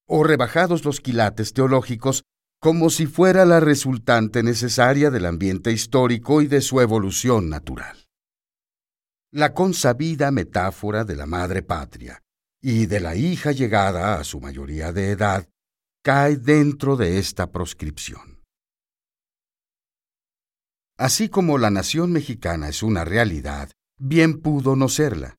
O 0.06 0.22
rebajados 0.22 0.84
los 0.84 1.00
quilates 1.00 1.52
teológicos 1.52 2.22
como 2.60 2.90
si 2.90 3.06
fuera 3.06 3.44
la 3.44 3.58
resultante 3.58 4.44
necesaria 4.44 5.10
del 5.10 5.26
ambiente 5.26 5.72
histórico 5.72 6.42
y 6.42 6.46
de 6.46 6.60
su 6.60 6.80
evolución 6.80 7.48
natural. 7.48 8.06
La 9.32 9.52
consabida 9.52 10.30
metáfora 10.30 11.02
de 11.04 11.16
la 11.16 11.26
madre 11.26 11.64
patria 11.64 12.22
y 12.68 12.86
de 12.86 12.98
la 12.98 13.14
hija 13.14 13.52
llegada 13.52 14.18
a 14.18 14.24
su 14.24 14.40
mayoría 14.40 14.92
de 14.92 15.12
edad 15.12 15.48
cae 16.02 16.36
dentro 16.36 16.96
de 16.96 17.20
esta 17.20 17.52
proscripción. 17.52 18.42
Así 20.98 21.28
como 21.28 21.58
la 21.58 21.70
nación 21.70 22.10
mexicana 22.10 22.68
es 22.68 22.82
una 22.82 23.04
realidad, 23.04 23.70
bien 24.00 24.40
pudo 24.40 24.74
no 24.74 24.88
serla, 24.88 25.36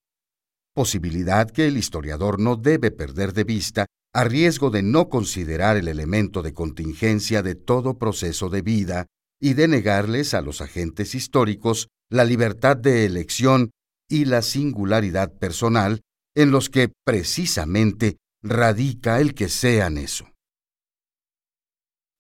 posibilidad 0.74 1.51
que 1.51 1.67
el 1.67 1.75
historiador 1.75 2.39
no 2.39 2.55
debe 2.55 2.91
perder 2.91 3.34
de 3.34 3.43
vista 3.43 3.88
a 4.13 4.24
riesgo 4.24 4.69
de 4.69 4.84
no 4.84 5.10
considerar 5.10 5.75
el 5.75 5.89
elemento 5.89 6.41
de 6.41 6.53
contingencia 6.53 7.43
de 7.43 7.55
todo 7.55 7.98
proceso 7.98 8.48
de 8.48 8.62
vida 8.62 9.05
y 9.38 9.53
de 9.53 9.67
negarles 9.67 10.33
a 10.33 10.40
los 10.40 10.61
agentes 10.61 11.13
históricos 11.13 11.90
la 12.09 12.24
libertad 12.24 12.77
de 12.77 13.03
elección 13.03 13.72
y 14.07 14.24
la 14.24 14.42
singularidad 14.42 15.37
personal 15.37 16.00
en 16.37 16.51
los 16.51 16.69
que 16.69 16.93
precisamente 17.03 18.17
radica 18.43 19.19
el 19.19 19.33
que 19.33 19.50
sean 19.50 19.97
eso. 19.97 20.29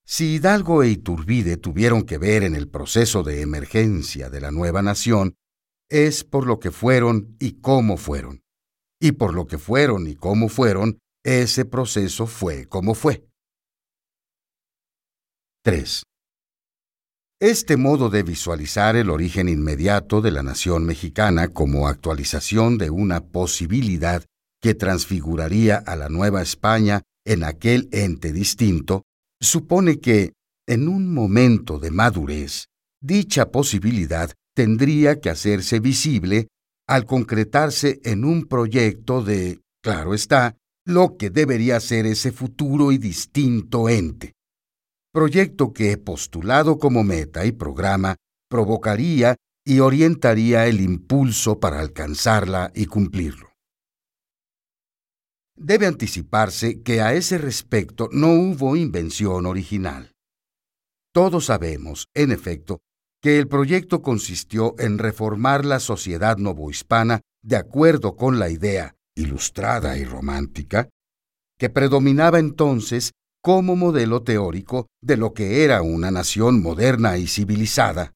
Si 0.07 0.35
Hidalgo 0.35 0.81
e 0.81 0.89
Iturbide 0.89 1.57
tuvieron 1.57 2.01
que 2.01 2.17
ver 2.17 2.41
en 2.41 2.55
el 2.55 2.67
proceso 2.67 3.21
de 3.21 3.41
emergencia 3.41 4.31
de 4.31 4.41
la 4.41 4.49
nueva 4.49 4.81
nación, 4.81 5.35
es 5.87 6.23
por 6.23 6.47
lo 6.47 6.59
que 6.59 6.71
fueron 6.71 7.35
y 7.39 7.61
cómo 7.61 7.95
fueron. 7.97 8.41
Y 8.99 9.11
por 9.11 9.35
lo 9.35 9.45
que 9.45 9.59
fueron 9.59 10.07
y 10.07 10.15
cómo 10.15 10.49
fueron, 10.49 10.97
ese 11.23 11.65
proceso 11.65 12.25
fue 12.25 12.65
como 12.67 12.95
fue. 12.95 13.23
3. 15.63 16.01
Este 17.39 17.77
modo 17.77 18.09
de 18.09 18.23
visualizar 18.23 18.95
el 18.95 19.11
origen 19.11 19.47
inmediato 19.47 20.21
de 20.21 20.31
la 20.31 20.41
nación 20.41 20.87
mexicana 20.87 21.49
como 21.49 21.87
actualización 21.87 22.79
de 22.79 22.89
una 22.89 23.27
posibilidad 23.27 24.25
que 24.59 24.73
transfiguraría 24.73 25.77
a 25.77 25.95
la 25.95 26.09
Nueva 26.09 26.41
España 26.41 27.03
en 27.27 27.43
aquel 27.43 27.89
ente 27.91 28.33
distinto 28.33 29.03
supone 29.39 29.99
que, 29.99 30.33
en 30.67 30.87
un 30.87 31.13
momento 31.13 31.77
de 31.77 31.91
madurez, 31.91 32.69
dicha 33.03 33.51
posibilidad 33.51 34.31
tendría 34.55 35.19
que 35.19 35.29
hacerse 35.29 35.79
visible 35.79 36.47
al 36.87 37.05
concretarse 37.05 37.99
en 38.03 38.25
un 38.25 38.45
proyecto 38.47 39.21
de, 39.21 39.59
claro 39.83 40.15
está, 40.15 40.55
lo 40.87 41.17
que 41.17 41.29
debería 41.29 41.79
ser 41.81 42.07
ese 42.07 42.31
futuro 42.31 42.91
y 42.91 42.97
distinto 42.97 43.89
ente. 43.89 44.33
Proyecto 45.17 45.73
que, 45.73 45.97
postulado 45.97 46.77
como 46.77 47.03
meta 47.03 47.43
y 47.43 47.51
programa, 47.51 48.17
provocaría 48.47 49.35
y 49.65 49.79
orientaría 49.79 50.67
el 50.67 50.79
impulso 50.79 51.59
para 51.59 51.79
alcanzarla 51.79 52.71
y 52.75 52.85
cumplirlo. 52.85 53.51
Debe 55.55 55.87
anticiparse 55.87 56.83
que 56.83 57.01
a 57.01 57.15
ese 57.15 57.39
respecto 57.39 58.09
no 58.11 58.31
hubo 58.33 58.75
invención 58.75 59.47
original. 59.47 60.11
Todos 61.11 61.45
sabemos, 61.45 62.05
en 62.13 62.31
efecto, 62.31 62.77
que 63.19 63.39
el 63.39 63.47
proyecto 63.47 64.03
consistió 64.03 64.75
en 64.77 64.99
reformar 64.99 65.65
la 65.65 65.79
sociedad 65.79 66.37
novohispana 66.37 67.21
de 67.41 67.55
acuerdo 67.55 68.15
con 68.17 68.37
la 68.37 68.51
idea, 68.51 68.93
ilustrada 69.15 69.97
y 69.97 70.05
romántica, 70.05 70.89
que 71.57 71.71
predominaba 71.71 72.37
entonces 72.37 73.13
como 73.41 73.75
modelo 73.75 74.23
teórico 74.23 74.87
de 75.01 75.17
lo 75.17 75.33
que 75.33 75.63
era 75.63 75.81
una 75.81 76.11
nación 76.11 76.61
moderna 76.61 77.17
y 77.17 77.27
civilizada. 77.27 78.13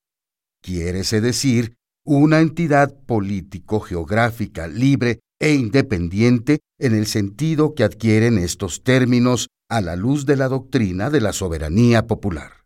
Quiérese 0.62 1.22
decir, 1.22 1.76
una 2.06 2.40
entidad 2.40 3.00
político-geográfica 3.06 4.68
libre 4.68 5.20
e 5.40 5.54
independiente 5.54 6.60
en 6.80 6.96
el 6.96 7.08
sentido 7.08 7.74
que 7.74 7.84
adquieren 7.84 8.38
estos 8.38 8.84
términos 8.84 9.48
a 9.70 9.82
la 9.82 9.96
luz 9.96 10.26
de 10.26 10.36
la 10.36 10.48
doctrina 10.48 11.10
de 11.10 11.22
la 11.22 11.34
soberanía 11.34 12.08
popular. 12.08 12.66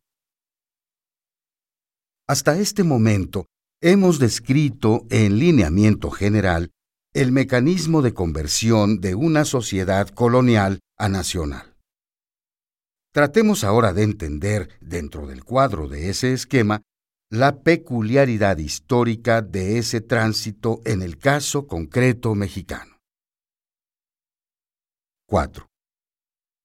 Hasta 2.28 2.58
este 2.58 2.84
momento 2.84 3.46
hemos 3.82 4.20
descrito 4.20 5.06
en 5.10 5.38
lineamiento 5.38 6.10
general 6.10 6.72
el 7.14 7.32
mecanismo 7.32 8.02
de 8.02 8.14
conversión 8.14 9.00
de 9.00 9.16
una 9.16 9.46
sociedad 9.46 10.10
colonial 10.10 10.80
a 10.98 11.08
nacional. 11.08 11.75
Tratemos 13.16 13.64
ahora 13.64 13.94
de 13.94 14.04
entender, 14.04 14.78
dentro 14.82 15.26
del 15.26 15.46
cuadro 15.46 15.88
de 15.88 16.10
ese 16.10 16.34
esquema, 16.34 16.82
la 17.32 17.62
peculiaridad 17.62 18.58
histórica 18.58 19.42
de 19.42 19.78
ese 19.78 20.02
tránsito 20.02 20.82
en 20.84 21.02
el 21.02 21.18
caso 21.18 21.66
concreto 21.66 22.36
mexicano. 22.36 23.00
4. 25.30 25.66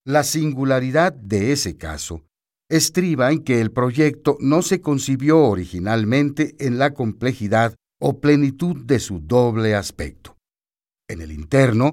La 0.05 0.25
singularidad 0.25 1.13
de 1.13 1.53
ese 1.53 1.77
caso 1.77 2.25
estriba 2.69 3.31
en 3.31 3.45
que 3.45 3.61
el 3.61 3.71
proyecto 3.71 4.37
no 4.41 4.63
se 4.63 4.81
concibió 4.81 5.39
originalmente 5.45 6.57
en 6.59 6.79
la 6.79 6.95
complejidad 6.95 7.77
o 8.01 8.19
plenitud 8.19 8.77
de 8.87 8.99
su 8.99 9.21
doble 9.21 9.77
aspecto. 9.77 10.37
En 11.09 11.21
el 11.21 11.31
interno, 11.31 11.93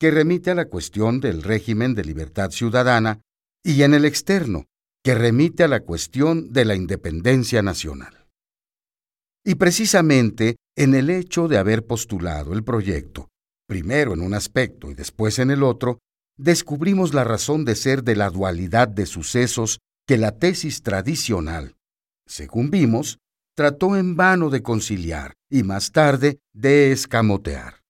que 0.00 0.10
remite 0.10 0.52
a 0.52 0.54
la 0.54 0.70
cuestión 0.70 1.20
del 1.20 1.42
régimen 1.42 1.94
de 1.94 2.04
libertad 2.06 2.50
ciudadana, 2.52 3.20
y 3.64 3.82
en 3.82 3.94
el 3.94 4.04
externo, 4.04 4.66
que 5.04 5.14
remite 5.14 5.64
a 5.64 5.68
la 5.68 5.80
cuestión 5.80 6.52
de 6.52 6.64
la 6.64 6.74
independencia 6.74 7.62
nacional. 7.62 8.26
Y 9.44 9.54
precisamente 9.54 10.56
en 10.76 10.94
el 10.94 11.10
hecho 11.10 11.48
de 11.48 11.58
haber 11.58 11.86
postulado 11.86 12.52
el 12.52 12.62
proyecto, 12.64 13.28
primero 13.66 14.12
en 14.14 14.20
un 14.20 14.34
aspecto 14.34 14.90
y 14.90 14.94
después 14.94 15.38
en 15.38 15.50
el 15.50 15.62
otro, 15.62 15.98
descubrimos 16.36 17.14
la 17.14 17.24
razón 17.24 17.64
de 17.64 17.74
ser 17.74 18.04
de 18.04 18.16
la 18.16 18.30
dualidad 18.30 18.88
de 18.88 19.06
sucesos 19.06 19.78
que 20.06 20.16
la 20.16 20.38
tesis 20.38 20.82
tradicional, 20.82 21.76
según 22.26 22.70
vimos, 22.70 23.18
trató 23.56 23.96
en 23.96 24.16
vano 24.16 24.50
de 24.50 24.62
conciliar 24.62 25.34
y 25.50 25.64
más 25.64 25.90
tarde 25.90 26.38
de 26.52 26.92
escamotear. 26.92 27.82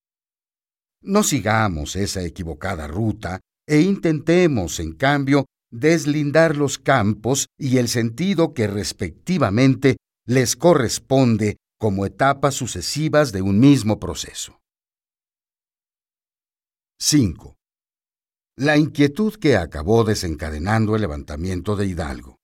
No 1.02 1.22
sigamos 1.22 1.94
esa 1.94 2.22
equivocada 2.22 2.86
ruta 2.86 3.40
e 3.66 3.80
intentemos, 3.80 4.80
en 4.80 4.94
cambio, 4.94 5.44
deslindar 5.70 6.56
los 6.56 6.78
campos 6.78 7.46
y 7.58 7.78
el 7.78 7.88
sentido 7.88 8.54
que 8.54 8.66
respectivamente 8.66 9.96
les 10.26 10.56
corresponde 10.56 11.56
como 11.78 12.06
etapas 12.06 12.54
sucesivas 12.54 13.32
de 13.32 13.42
un 13.42 13.60
mismo 13.60 13.98
proceso. 14.00 14.60
5. 17.00 17.56
La 18.56 18.76
inquietud 18.76 19.34
que 19.36 19.56
acabó 19.56 20.02
desencadenando 20.02 20.96
el 20.96 21.02
levantamiento 21.02 21.76
de 21.76 21.86
Hidalgo, 21.86 22.38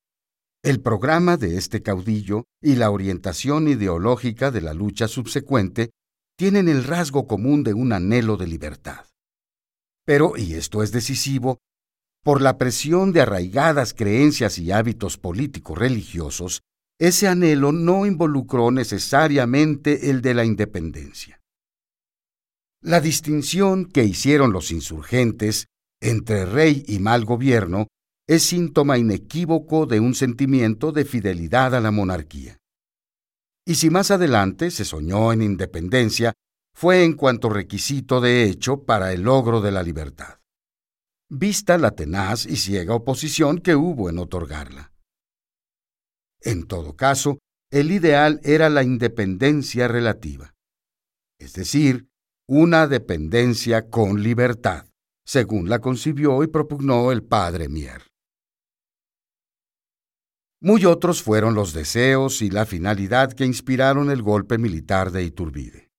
el 0.63 0.81
programa 0.81 1.37
de 1.37 1.57
este 1.59 1.83
caudillo 1.83 2.45
y 2.63 2.77
la 2.77 2.91
orientación 2.91 3.69
ideológica 3.69 4.51
de 4.51 4.61
la 4.61 4.73
lucha 4.73 5.09
subsecuente 5.09 5.91
tienen 6.39 6.69
el 6.69 6.85
rasgo 6.85 7.27
común 7.27 7.65
de 7.65 7.75
un 7.75 7.93
anhelo 7.93 8.37
de 8.37 8.47
libertad. 8.47 9.05
Pero, 10.07 10.37
y 10.37 10.55
esto 10.55 10.83
es 10.83 10.93
decisivo, 10.93 11.59
por 12.25 12.43
la 12.43 12.59
presión 12.59 13.13
de 13.13 13.21
arraigadas 13.21 13.95
creencias 13.95 14.59
y 14.59 14.73
hábitos 14.73 15.19
políticos 15.19 15.79
religiosos, 15.79 16.63
ese 16.99 17.29
anhelo 17.29 17.71
no 17.71 18.07
involucró 18.07 18.71
necesariamente 18.71 20.11
el 20.11 20.23
de 20.23 20.35
la 20.35 20.45
independencia. 20.45 21.41
La 22.81 23.01
distinción 23.01 23.85
que 23.87 24.05
hicieron 24.05 24.53
los 24.53 24.71
insurgentes 24.71 25.67
entre 26.01 26.45
rey 26.45 26.85
y 26.89 26.99
mal 26.99 27.25
gobierno 27.25 27.87
es 28.27 28.43
síntoma 28.43 28.99
inequívoco 28.99 29.87
de 29.87 30.01
un 30.01 30.15
sentimiento 30.15 30.93
de 30.93 31.05
fidelidad 31.05 31.75
a 31.75 31.81
la 31.81 31.91
monarquía. 31.91 32.59
Y 33.67 33.77
si 33.77 33.91
más 33.91 34.11
adelante 34.11 34.71
se 34.71 34.85
soñó 34.85 35.33
en 35.33 35.43
independencia, 35.43 36.33
fue 36.75 37.05
en 37.05 37.15
cuanto 37.15 37.49
requisito 37.49 38.21
de 38.21 38.45
hecho 38.45 38.85
para 38.85 39.13
el 39.13 39.23
logro 39.23 39.61
de 39.61 39.73
la 39.73 39.83
libertad, 39.83 40.39
vista 41.31 41.79
la 41.79 41.93
tenaz 41.93 42.47
y 42.47 42.57
ciega 42.57 42.95
oposición 42.95 43.59
que 43.59 43.75
hubo 43.75 44.11
en 44.11 44.19
otorgarla. 44.19 44.93
En 46.41 46.67
todo 46.67 46.95
caso, 46.95 47.39
el 47.71 47.91
ideal 47.91 48.41
era 48.45 48.69
la 48.69 48.83
independencia 48.83 49.89
relativa, 49.89 50.55
es 51.39 51.55
decir, 51.55 52.09
una 52.47 52.87
dependencia 52.87 53.89
con 53.89 54.23
libertad, 54.23 54.87
según 55.27 55.69
la 55.69 55.79
concibió 55.79 56.43
y 56.43 56.49
propugnó 56.49 57.11
el 57.11 57.23
padre 57.23 57.69
Mier. 57.69 58.03
Muy 60.61 60.85
otros 60.85 61.23
fueron 61.23 61.55
los 61.55 61.73
deseos 61.73 62.43
y 62.43 62.51
la 62.51 62.65
finalidad 62.65 63.33
que 63.33 63.45
inspiraron 63.45 64.11
el 64.11 64.23
golpe 64.23 64.57
militar 64.57 65.11
de 65.11 65.25
Iturbide. 65.25 65.91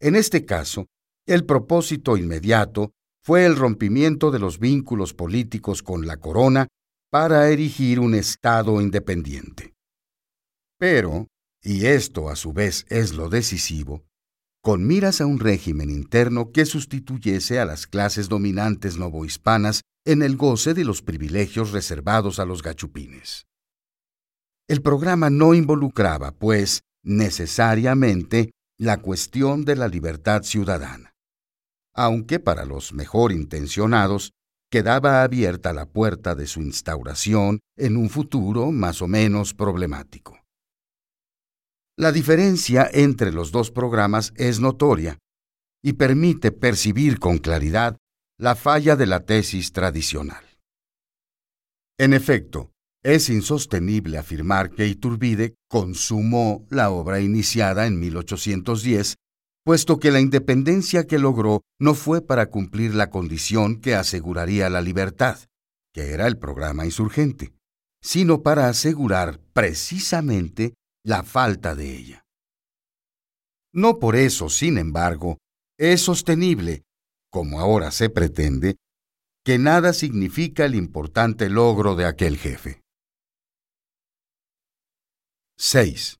En 0.00 0.16
este 0.16 0.44
caso, 0.44 0.86
el 1.26 1.44
propósito 1.44 2.16
inmediato 2.16 2.92
fue 3.24 3.46
el 3.46 3.56
rompimiento 3.56 4.30
de 4.30 4.38
los 4.38 4.58
vínculos 4.58 5.14
políticos 5.14 5.82
con 5.82 6.06
la 6.06 6.18
corona 6.18 6.68
para 7.10 7.48
erigir 7.48 7.98
un 7.98 8.14
Estado 8.14 8.82
independiente. 8.82 9.72
Pero, 10.78 11.28
y 11.62 11.86
esto 11.86 12.28
a 12.28 12.36
su 12.36 12.52
vez 12.52 12.84
es 12.90 13.14
lo 13.14 13.30
decisivo, 13.30 14.04
con 14.62 14.86
miras 14.86 15.22
a 15.22 15.26
un 15.26 15.38
régimen 15.38 15.88
interno 15.88 16.52
que 16.52 16.66
sustituyese 16.66 17.58
a 17.60 17.64
las 17.64 17.86
clases 17.86 18.28
dominantes 18.28 18.98
novohispanas 18.98 19.80
en 20.04 20.22
el 20.22 20.36
goce 20.36 20.74
de 20.74 20.84
los 20.84 21.00
privilegios 21.00 21.72
reservados 21.72 22.38
a 22.38 22.44
los 22.44 22.62
gachupines. 22.62 23.46
El 24.68 24.82
programa 24.82 25.30
no 25.30 25.54
involucraba, 25.54 26.32
pues, 26.32 26.82
necesariamente 27.02 28.50
la 28.78 29.00
cuestión 29.00 29.64
de 29.64 29.76
la 29.76 29.88
libertad 29.88 30.42
ciudadana, 30.42 31.13
aunque 31.94 32.40
para 32.40 32.64
los 32.64 32.92
mejor 32.92 33.32
intencionados 33.32 34.32
quedaba 34.70 35.22
abierta 35.22 35.72
la 35.72 35.86
puerta 35.86 36.34
de 36.34 36.46
su 36.46 36.60
instauración 36.60 37.60
en 37.76 37.96
un 37.96 38.10
futuro 38.10 38.72
más 38.72 39.02
o 39.02 39.06
menos 39.06 39.54
problemático. 39.54 40.40
La 41.96 42.10
diferencia 42.10 42.90
entre 42.92 43.30
los 43.30 43.52
dos 43.52 43.70
programas 43.70 44.32
es 44.36 44.58
notoria 44.58 45.18
y 45.80 45.92
permite 45.92 46.50
percibir 46.50 47.20
con 47.20 47.38
claridad 47.38 47.96
la 48.36 48.56
falla 48.56 48.96
de 48.96 49.06
la 49.06 49.20
tesis 49.20 49.72
tradicional. 49.72 50.44
En 51.96 52.12
efecto, 52.12 52.72
es 53.04 53.28
insostenible 53.28 54.18
afirmar 54.18 54.70
que 54.70 54.88
Iturbide 54.88 55.54
consumó 55.68 56.66
la 56.70 56.90
obra 56.90 57.20
iniciada 57.20 57.86
en 57.86 58.00
1810 58.00 59.14
puesto 59.64 59.98
que 59.98 60.10
la 60.10 60.20
independencia 60.20 61.06
que 61.06 61.18
logró 61.18 61.62
no 61.80 61.94
fue 61.94 62.20
para 62.20 62.50
cumplir 62.50 62.94
la 62.94 63.10
condición 63.10 63.80
que 63.80 63.94
aseguraría 63.94 64.68
la 64.68 64.82
libertad, 64.82 65.38
que 65.92 66.12
era 66.12 66.26
el 66.26 66.38
programa 66.38 66.84
insurgente, 66.84 67.54
sino 68.02 68.42
para 68.42 68.68
asegurar 68.68 69.40
precisamente 69.54 70.74
la 71.02 71.22
falta 71.22 71.74
de 71.74 71.96
ella. 71.96 72.24
No 73.72 73.98
por 73.98 74.16
eso, 74.16 74.50
sin 74.50 74.78
embargo, 74.78 75.38
es 75.78 76.02
sostenible, 76.02 76.82
como 77.30 77.58
ahora 77.58 77.90
se 77.90 78.10
pretende, 78.10 78.76
que 79.44 79.58
nada 79.58 79.92
significa 79.92 80.64
el 80.64 80.74
importante 80.74 81.48
logro 81.48 81.96
de 81.96 82.06
aquel 82.06 82.38
jefe. 82.38 82.80
6. 85.58 86.18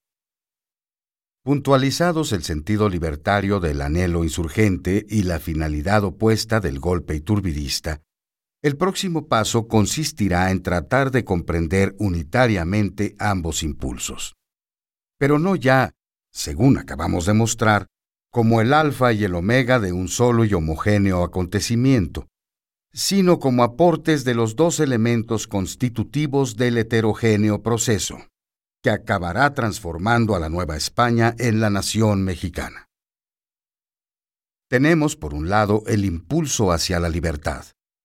Puntualizados 1.46 2.33
el 2.33 2.42
sentido 2.42 2.88
libertario 2.88 3.61
del 3.61 3.83
anhelo 3.83 4.24
insurgente 4.24 5.04
y 5.07 5.24
la 5.24 5.38
finalidad 5.38 6.02
opuesta 6.02 6.59
del 6.59 6.80
golpe 6.80 7.16
iturbidista, 7.16 8.00
el 8.62 8.78
próximo 8.78 9.28
paso 9.28 9.68
consistirá 9.68 10.50
en 10.50 10.62
tratar 10.62 11.11
de 11.11 11.22
comprender 11.22 11.94
unitariamente 11.98 13.14
ambos 13.18 13.62
impulsos. 13.62 14.37
Pero 15.18 15.38
no 15.38 15.54
ya, 15.54 15.90
según 16.33 16.78
acabamos 16.78 17.26
de 17.26 17.35
mostrar, 17.35 17.88
como 18.30 18.62
el 18.62 18.72
alfa 18.72 19.12
y 19.12 19.24
el 19.24 19.35
omega 19.35 19.80
de 19.80 19.92
un 19.92 20.09
solo 20.09 20.46
y 20.46 20.54
homogéneo 20.54 21.22
acontecimiento, 21.22 22.26
sino 22.94 23.38
como 23.38 23.64
aportes 23.64 24.24
de 24.24 24.35
los 24.35 24.57
dos 24.57 24.80
elementos 24.80 25.46
constitutivos 25.46 26.57
del 26.57 26.78
heterogéneo 26.78 27.62
proceso 27.62 28.16
que 28.84 28.90
acabará 28.90 29.54
transformando 29.54 30.36
a 30.36 30.38
la 30.38 30.50
Nueva 30.50 30.76
España 30.76 31.34
en 31.38 31.58
la 31.58 31.70
nación 31.70 32.22
mexicana. 32.22 32.90
Tenemos, 34.68 35.16
por 35.16 35.32
un 35.32 35.48
lado, 35.48 35.84
el 35.86 36.04
impulso 36.04 36.70
hacia 36.70 37.00
la 37.00 37.08
libertad, 37.08 37.64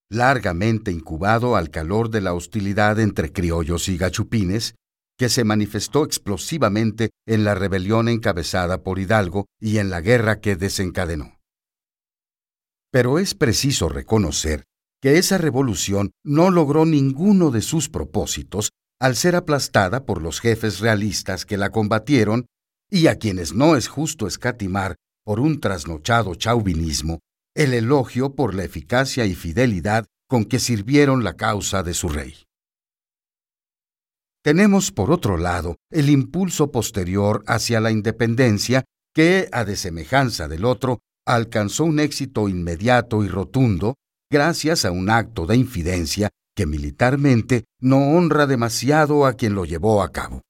largamente 0.10 0.92
incubado 0.92 1.58
al 1.58 1.70
calor 1.70 2.10
de 2.10 2.22
la 2.22 2.34
hostilidad 2.34 2.98
entre 3.02 3.34
criollos 3.34 3.90
y 3.90 3.98
gachupines, 3.98 4.76
que 5.18 5.28
se 5.28 5.44
manifestó 5.44 6.06
explosivamente 6.06 7.10
en 7.28 7.44
la 7.44 7.56
rebelión 7.56 8.08
encabezada 8.08 8.82
por 8.82 9.00
Hidalgo 9.00 9.48
y 9.60 9.80
en 9.80 9.90
la 9.90 10.00
guerra 10.00 10.40
que 10.40 10.56
desencadenó. 10.56 11.42
Pero 12.90 13.20
es 13.20 13.36
preciso 13.36 13.90
reconocer 13.90 14.64
que 15.02 15.18
esa 15.18 15.38
revolución 15.38 16.12
no 16.24 16.52
logró 16.52 16.86
ninguno 16.86 17.52
de 17.52 17.62
sus 17.62 17.90
propósitos 17.90 18.70
al 19.00 19.16
ser 19.16 19.36
aplastada 19.36 20.06
por 20.06 20.22
los 20.22 20.42
jefes 20.42 20.80
realistas 20.80 21.46
que 21.46 21.58
la 21.58 21.70
combatieron 21.70 22.46
y 22.90 23.08
a 23.08 23.16
quienes 23.16 23.54
no 23.54 23.76
es 23.76 23.88
justo 23.88 24.28
escatimar 24.28 24.96
por 25.24 25.40
un 25.40 25.60
trasnochado 25.60 26.36
chauvinismo 26.36 27.20
el 27.56 27.74
elogio 27.74 28.36
por 28.36 28.54
la 28.54 28.64
eficacia 28.64 29.26
y 29.26 29.36
fidelidad 29.36 30.06
con 30.28 30.46
que 30.46 30.60
sirvieron 30.60 31.24
la 31.24 31.36
causa 31.36 31.84
de 31.84 31.94
su 31.94 32.10
rey. 32.10 32.36
Tenemos, 34.44 34.92
por 34.92 35.12
otro 35.12 35.38
lado, 35.38 35.76
el 35.92 36.10
impulso 36.10 36.72
posterior 36.72 37.44
hacia 37.48 37.80
la 37.80 37.92
independencia 37.92 38.86
que, 39.14 39.50
a 39.52 39.66
desemejanza 39.66 40.48
del 40.48 40.66
otro, 40.66 41.00
alcanzó 41.26 41.84
un 41.84 42.00
éxito 42.00 42.48
inmediato 42.48 43.24
y 43.24 43.28
rotundo 43.28 43.96
gracias 44.32 44.86
a 44.86 44.92
un 44.92 45.10
acto 45.10 45.46
de 45.46 45.58
infidencia 45.58 46.30
que 46.60 46.66
militarmente 46.66 47.64
no 47.80 48.18
honra 48.18 48.46
demasiado 48.46 49.26
a 49.26 49.36
quien 49.36 49.56
lo 49.56 49.64
llevó 49.64 50.04
a 50.04 50.12
cabo. 50.12 50.42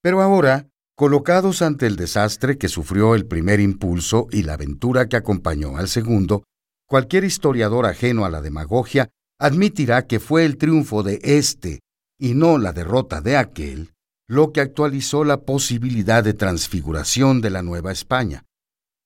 Pero 0.00 0.22
ahora, 0.22 0.68
colocados 0.94 1.62
ante 1.62 1.88
el 1.88 1.96
desastre 1.96 2.56
que 2.56 2.68
sufrió 2.68 3.16
el 3.16 3.26
primer 3.26 3.58
impulso 3.58 4.28
y 4.30 4.44
la 4.44 4.52
aventura 4.52 5.08
que 5.08 5.16
acompañó 5.16 5.78
al 5.78 5.88
segundo, 5.88 6.44
cualquier 6.86 7.24
historiador 7.24 7.86
ajeno 7.86 8.24
a 8.24 8.30
la 8.30 8.40
demagogia 8.40 9.08
admitirá 9.40 10.06
que 10.06 10.20
fue 10.20 10.44
el 10.44 10.58
triunfo 10.58 11.02
de 11.02 11.18
éste 11.24 11.80
y 12.16 12.34
no 12.34 12.56
la 12.56 12.72
derrota 12.72 13.20
de 13.20 13.36
aquel 13.36 13.94
lo 14.28 14.52
que 14.52 14.60
actualizó 14.60 15.24
la 15.24 15.40
posibilidad 15.40 16.22
de 16.22 16.34
transfiguración 16.34 17.40
de 17.40 17.50
la 17.50 17.62
Nueva 17.62 17.90
España, 17.90 18.44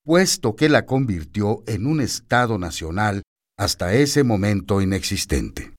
puesto 0.03 0.55
que 0.55 0.69
la 0.69 0.85
convirtió 0.85 1.63
en 1.65 1.87
un 1.87 1.99
Estado 1.99 2.59
nacional 2.59 3.23
hasta 3.57 3.93
ese 3.93 4.23
momento 4.23 4.81
inexistente. 4.81 5.73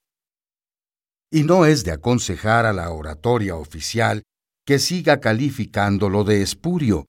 Y 1.31 1.43
no 1.43 1.65
es 1.65 1.83
de 1.83 1.91
aconsejar 1.91 2.65
a 2.65 2.73
la 2.73 2.91
oratoria 2.91 3.55
oficial 3.55 4.23
que 4.65 4.79
siga 4.79 5.19
calificándolo 5.19 6.23
de 6.23 6.41
espurio, 6.41 7.05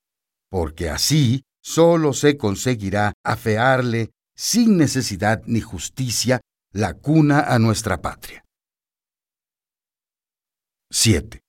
porque 0.50 0.88
así 0.88 1.44
solo 1.62 2.12
se 2.12 2.36
conseguirá 2.36 3.12
afearle, 3.24 4.10
sin 4.36 4.76
necesidad 4.76 5.42
ni 5.46 5.60
justicia, 5.60 6.40
la 6.72 6.94
cuna 6.94 7.40
a 7.40 7.58
nuestra 7.58 8.00
patria. 8.02 8.44
7. 10.90 11.40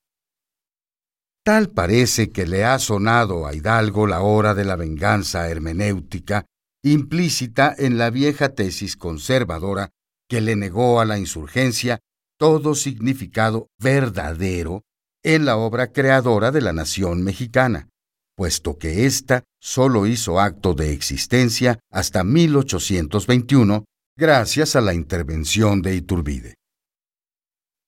Tal 1.44 1.70
parece 1.70 2.32
que 2.32 2.48
le 2.48 2.66
ha 2.66 2.80
sonado 2.80 3.46
a 3.46 3.54
Hidalgo 3.54 4.08
la 4.08 4.22
hora 4.22 4.54
de 4.56 4.66
la 4.66 4.76
venganza 4.76 5.50
hermenéutica 5.50 6.46
implícita 6.86 7.74
en 7.76 7.98
la 7.98 8.12
vieja 8.12 8.50
tesis 8.50 8.96
conservadora 8.96 9.90
que 10.30 10.40
le 10.40 10.56
negó 10.56 11.02
a 11.02 11.06
la 11.06 11.18
insurgencia 11.18 12.00
todo 12.38 12.76
significado 12.76 13.68
verdadero 13.80 14.84
en 15.24 15.46
la 15.46 15.58
obra 15.58 15.92
creadora 15.92 16.52
de 16.52 16.62
la 16.62 16.74
nación 16.74 17.24
mexicana, 17.24 17.90
puesto 18.36 18.78
que 18.78 19.08
ésta 19.08 19.44
solo 19.60 20.06
hizo 20.06 20.40
acto 20.40 20.76
de 20.76 20.94
existencia 20.94 21.80
hasta 21.92 22.24
1821 22.24 23.86
gracias 24.16 24.76
a 24.76 24.82
la 24.82 24.94
intervención 24.94 25.82
de 25.82 25.96
Iturbide. 25.96 26.54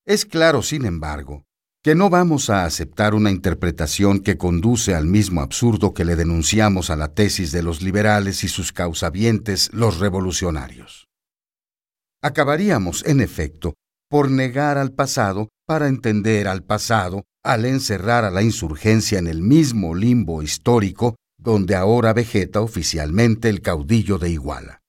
Es 0.08 0.26
claro, 0.26 0.64
sin 0.64 0.86
embargo, 0.86 1.44
que 1.84 1.96
no 1.96 2.10
vamos 2.10 2.50
a 2.50 2.66
aceptar 2.66 3.14
una 3.14 3.32
interpretación 3.32 4.20
que 4.20 4.38
conduce 4.38 4.96
al 4.96 5.06
mismo 5.06 5.42
absurdo 5.42 5.94
que 5.94 6.06
le 6.06 6.16
denunciamos 6.16 6.90
a 6.90 6.96
la 6.96 7.14
tesis 7.14 7.52
de 7.52 7.64
los 7.64 7.82
liberales 7.82 8.44
y 8.44 8.48
sus 8.48 8.74
causavientes, 8.74 9.70
los 9.74 10.00
revolucionarios. 10.00 11.08
Acabaríamos, 12.22 13.06
en 13.06 13.22
efecto, 13.22 13.76
por 14.10 14.32
negar 14.32 14.78
al 14.78 14.92
pasado 14.92 15.50
para 15.66 15.88
entender 15.88 16.48
al 16.48 16.64
pasado 16.64 17.24
al 17.48 17.64
encerrar 17.64 18.26
a 18.26 18.32
la 18.32 18.42
insurgencia 18.42 19.20
en 19.20 19.28
el 19.28 19.42
mismo 19.42 19.96
limbo 19.96 20.44
histórico 20.44 21.16
donde 21.38 21.76
ahora 21.76 22.12
vegeta 22.12 22.60
oficialmente 22.60 23.48
el 23.48 23.62
caudillo 23.62 24.18
de 24.18 24.32
Iguala. 24.32 24.82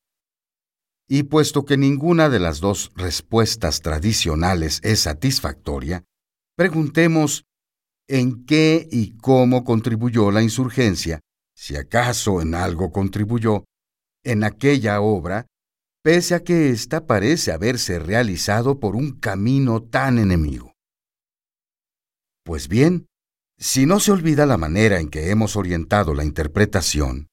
Y 1.08 1.22
puesto 1.24 1.64
que 1.64 1.76
ninguna 1.76 2.28
de 2.28 2.40
las 2.40 2.58
dos 2.58 2.90
respuestas 2.96 3.80
tradicionales 3.80 4.80
es 4.82 5.00
satisfactoria, 5.00 6.02
preguntemos 6.58 7.44
en 8.08 8.44
qué 8.44 8.88
y 8.90 9.16
cómo 9.16 9.62
contribuyó 9.62 10.32
la 10.32 10.42
insurgencia, 10.42 11.20
si 11.54 11.76
acaso 11.76 12.42
en 12.42 12.56
algo 12.56 12.90
contribuyó, 12.90 13.64
en 14.24 14.42
aquella 14.42 15.00
obra, 15.00 15.46
pese 16.02 16.34
a 16.34 16.42
que 16.42 16.70
ésta 16.70 17.06
parece 17.06 17.52
haberse 17.52 18.00
realizado 18.00 18.80
por 18.80 18.96
un 18.96 19.20
camino 19.20 19.84
tan 19.84 20.18
enemigo. 20.18 20.72
Pues 22.44 22.66
bien, 22.66 23.06
si 23.56 23.86
no 23.86 24.00
se 24.00 24.10
olvida 24.10 24.44
la 24.44 24.56
manera 24.56 24.98
en 24.98 25.10
que 25.10 25.30
hemos 25.30 25.54
orientado 25.54 26.12
la 26.12 26.24
interpretación, 26.24 27.28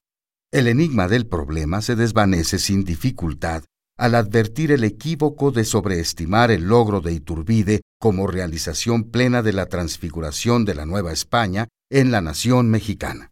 el 0.51 0.67
enigma 0.67 1.07
del 1.07 1.25
problema 1.25 1.81
se 1.81 1.95
desvanece 1.95 2.59
sin 2.59 2.83
dificultad 2.83 3.63
al 3.97 4.15
advertir 4.15 4.71
el 4.71 4.83
equívoco 4.83 5.51
de 5.51 5.63
sobreestimar 5.63 6.51
el 6.51 6.63
logro 6.63 7.01
de 7.01 7.13
Iturbide 7.13 7.81
como 7.99 8.27
realización 8.27 9.05
plena 9.05 9.41
de 9.41 9.53
la 9.53 9.67
transfiguración 9.67 10.65
de 10.65 10.75
la 10.75 10.85
Nueva 10.85 11.13
España 11.13 11.67
en 11.89 12.11
la 12.11 12.21
nación 12.21 12.69
mexicana. 12.69 13.31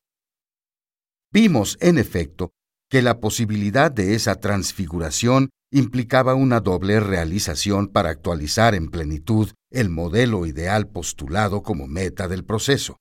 Vimos, 1.32 1.78
en 1.82 1.98
efecto, 1.98 2.52
que 2.90 3.02
la 3.02 3.20
posibilidad 3.20 3.92
de 3.92 4.14
esa 4.14 4.36
transfiguración 4.36 5.50
implicaba 5.72 6.36
una 6.36 6.60
doble 6.60 7.00
realización 7.00 7.88
para 7.88 8.12
actualizar 8.12 8.76
en 8.76 8.90
plenitud 8.90 9.50
el 9.72 9.90
modelo 9.90 10.46
ideal 10.46 10.88
postulado 10.88 11.64
como 11.64 11.88
meta 11.88 12.28
del 12.28 12.46
proceso, 12.46 12.98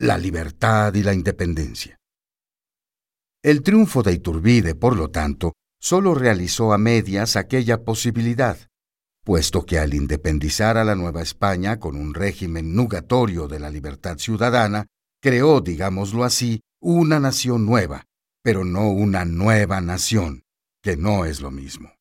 la 0.00 0.16
libertad 0.16 0.94
y 0.94 1.02
la 1.02 1.12
independencia. 1.12 1.98
El 3.42 3.62
triunfo 3.62 4.02
de 4.02 4.14
Iturbide, 4.14 4.74
por 4.74 4.96
lo 4.96 5.10
tanto, 5.10 5.52
solo 5.86 6.16
realizó 6.16 6.72
a 6.72 6.78
medias 6.78 7.36
aquella 7.36 7.84
posibilidad, 7.84 8.58
puesto 9.24 9.64
que 9.64 9.78
al 9.78 9.94
independizar 9.94 10.76
a 10.78 10.82
la 10.82 10.96
Nueva 10.96 11.22
España 11.22 11.78
con 11.78 11.94
un 11.94 12.12
régimen 12.12 12.74
nugatorio 12.74 13.46
de 13.46 13.60
la 13.60 13.70
libertad 13.70 14.18
ciudadana, 14.18 14.88
creó, 15.22 15.60
digámoslo 15.60 16.24
así, 16.24 16.60
una 16.82 17.20
nación 17.20 17.66
nueva, 17.66 18.02
pero 18.42 18.64
no 18.64 18.90
una 18.90 19.24
nueva 19.24 19.80
nación, 19.80 20.42
que 20.82 20.96
no 20.96 21.24
es 21.24 21.40
lo 21.40 21.52
mismo. 21.52 21.92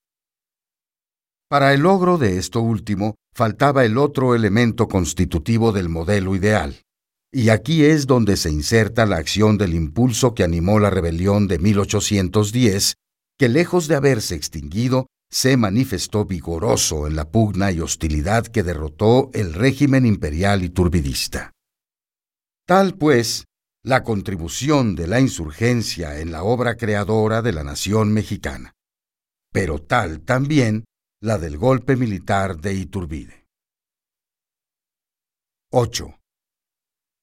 Para 1.47 1.71
el 1.71 1.81
logro 1.81 2.17
de 2.17 2.39
esto 2.39 2.61
último, 2.61 3.13
faltaba 3.35 3.85
el 3.85 3.99
otro 3.99 4.33
elemento 4.33 4.87
constitutivo 4.87 5.71
del 5.71 5.89
modelo 5.89 6.35
ideal, 6.35 6.81
y 7.31 7.49
aquí 7.49 7.85
es 7.85 8.07
donde 8.07 8.35
se 8.35 8.49
inserta 8.49 9.05
la 9.05 9.17
acción 9.17 9.59
del 9.59 9.75
impulso 9.75 10.33
que 10.33 10.43
animó 10.43 10.79
la 10.79 10.89
rebelión 10.89 11.47
de 11.47 11.59
1810 11.59 12.95
que 13.37 13.49
lejos 13.49 13.87
de 13.87 13.95
haberse 13.95 14.35
extinguido, 14.35 15.07
se 15.29 15.57
manifestó 15.57 16.25
vigoroso 16.25 17.07
en 17.07 17.15
la 17.15 17.29
pugna 17.29 17.71
y 17.71 17.81
hostilidad 17.81 18.45
que 18.45 18.63
derrotó 18.63 19.31
el 19.33 19.53
régimen 19.53 20.05
imperial 20.05 20.63
y 20.63 20.69
turbidista. 20.69 21.51
Tal, 22.65 22.95
pues, 22.95 23.45
la 23.83 24.03
contribución 24.03 24.95
de 24.95 25.07
la 25.07 25.19
insurgencia 25.19 26.19
en 26.19 26.31
la 26.31 26.43
obra 26.43 26.75
creadora 26.75 27.41
de 27.41 27.51
la 27.51 27.63
nación 27.63 28.13
mexicana, 28.13 28.71
pero 29.51 29.79
tal 29.79 30.21
también 30.21 30.85
la 31.21 31.37
del 31.37 31.57
golpe 31.57 31.95
militar 31.95 32.57
de 32.57 32.73
Iturbide. 32.73 33.45
8. 35.71 36.19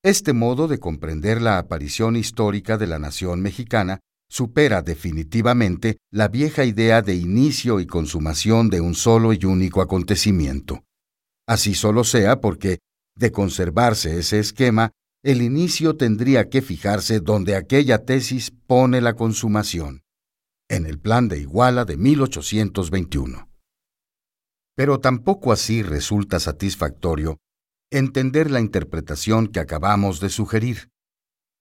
Este 0.04 0.32
modo 0.32 0.68
de 0.68 0.78
comprender 0.78 1.40
la 1.40 1.58
aparición 1.58 2.16
histórica 2.16 2.76
de 2.76 2.86
la 2.86 2.98
nación 2.98 3.40
mexicana 3.40 4.00
supera 4.32 4.80
definitivamente 4.80 5.98
la 6.10 6.26
vieja 6.28 6.64
idea 6.64 7.02
de 7.02 7.14
inicio 7.14 7.80
y 7.80 7.86
consumación 7.86 8.70
de 8.70 8.80
un 8.80 8.94
solo 8.94 9.34
y 9.34 9.44
único 9.44 9.82
acontecimiento. 9.82 10.84
Así 11.46 11.74
solo 11.74 12.02
sea 12.02 12.40
porque, 12.40 12.78
de 13.14 13.30
conservarse 13.30 14.18
ese 14.18 14.38
esquema, 14.38 14.90
el 15.22 15.42
inicio 15.42 15.98
tendría 15.98 16.48
que 16.48 16.62
fijarse 16.62 17.20
donde 17.20 17.56
aquella 17.56 18.06
tesis 18.06 18.50
pone 18.66 19.02
la 19.02 19.16
consumación, 19.16 20.00
en 20.66 20.86
el 20.86 20.98
plan 20.98 21.28
de 21.28 21.38
Iguala 21.38 21.84
de 21.84 21.98
1821. 21.98 23.50
Pero 24.74 24.98
tampoco 24.98 25.52
así 25.52 25.82
resulta 25.82 26.40
satisfactorio 26.40 27.36
entender 27.90 28.50
la 28.50 28.60
interpretación 28.60 29.48
que 29.48 29.60
acabamos 29.60 30.20
de 30.20 30.30
sugerir 30.30 30.88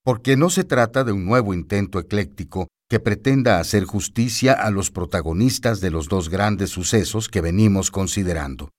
porque 0.04 0.36
no 0.36 0.50
se 0.50 0.64
trata 0.64 1.04
de 1.04 1.12
un 1.12 1.26
nuevo 1.26 1.54
intento 1.54 2.00
ecléctico 2.00 2.68
que 2.90 3.00
pretenda 3.00 3.60
hacer 3.60 3.86
justicia 3.86 4.54
a 4.54 4.72
los 4.72 4.92
protagonistas 4.92 5.80
de 5.80 5.92
los 5.92 6.08
dos 6.10 6.30
grandes 6.30 6.72
sucesos 6.72 7.30
que 7.30 7.42
venimos 7.42 7.92
considerando, 7.92 8.70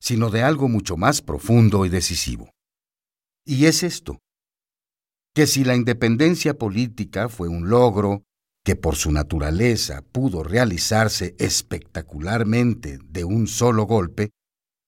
sino 0.00 0.30
de 0.30 0.42
algo 0.42 0.68
mucho 0.68 0.96
más 0.96 1.20
profundo 1.20 1.84
y 1.84 1.88
decisivo. 1.88 2.50
Y 3.44 3.66
es 3.66 3.82
esto, 3.82 4.18
que 5.34 5.46
si 5.46 5.64
la 5.64 5.74
independencia 5.74 6.54
política 6.54 7.28
fue 7.28 7.48
un 7.48 7.68
logro 7.68 8.22
que 8.64 8.76
por 8.76 8.96
su 8.96 9.12
naturaleza 9.12 10.00
pudo 10.00 10.42
realizarse 10.42 11.34
espectacularmente 11.38 12.98
de 13.04 13.24
un 13.24 13.46
solo 13.46 13.84
golpe, 13.84 14.30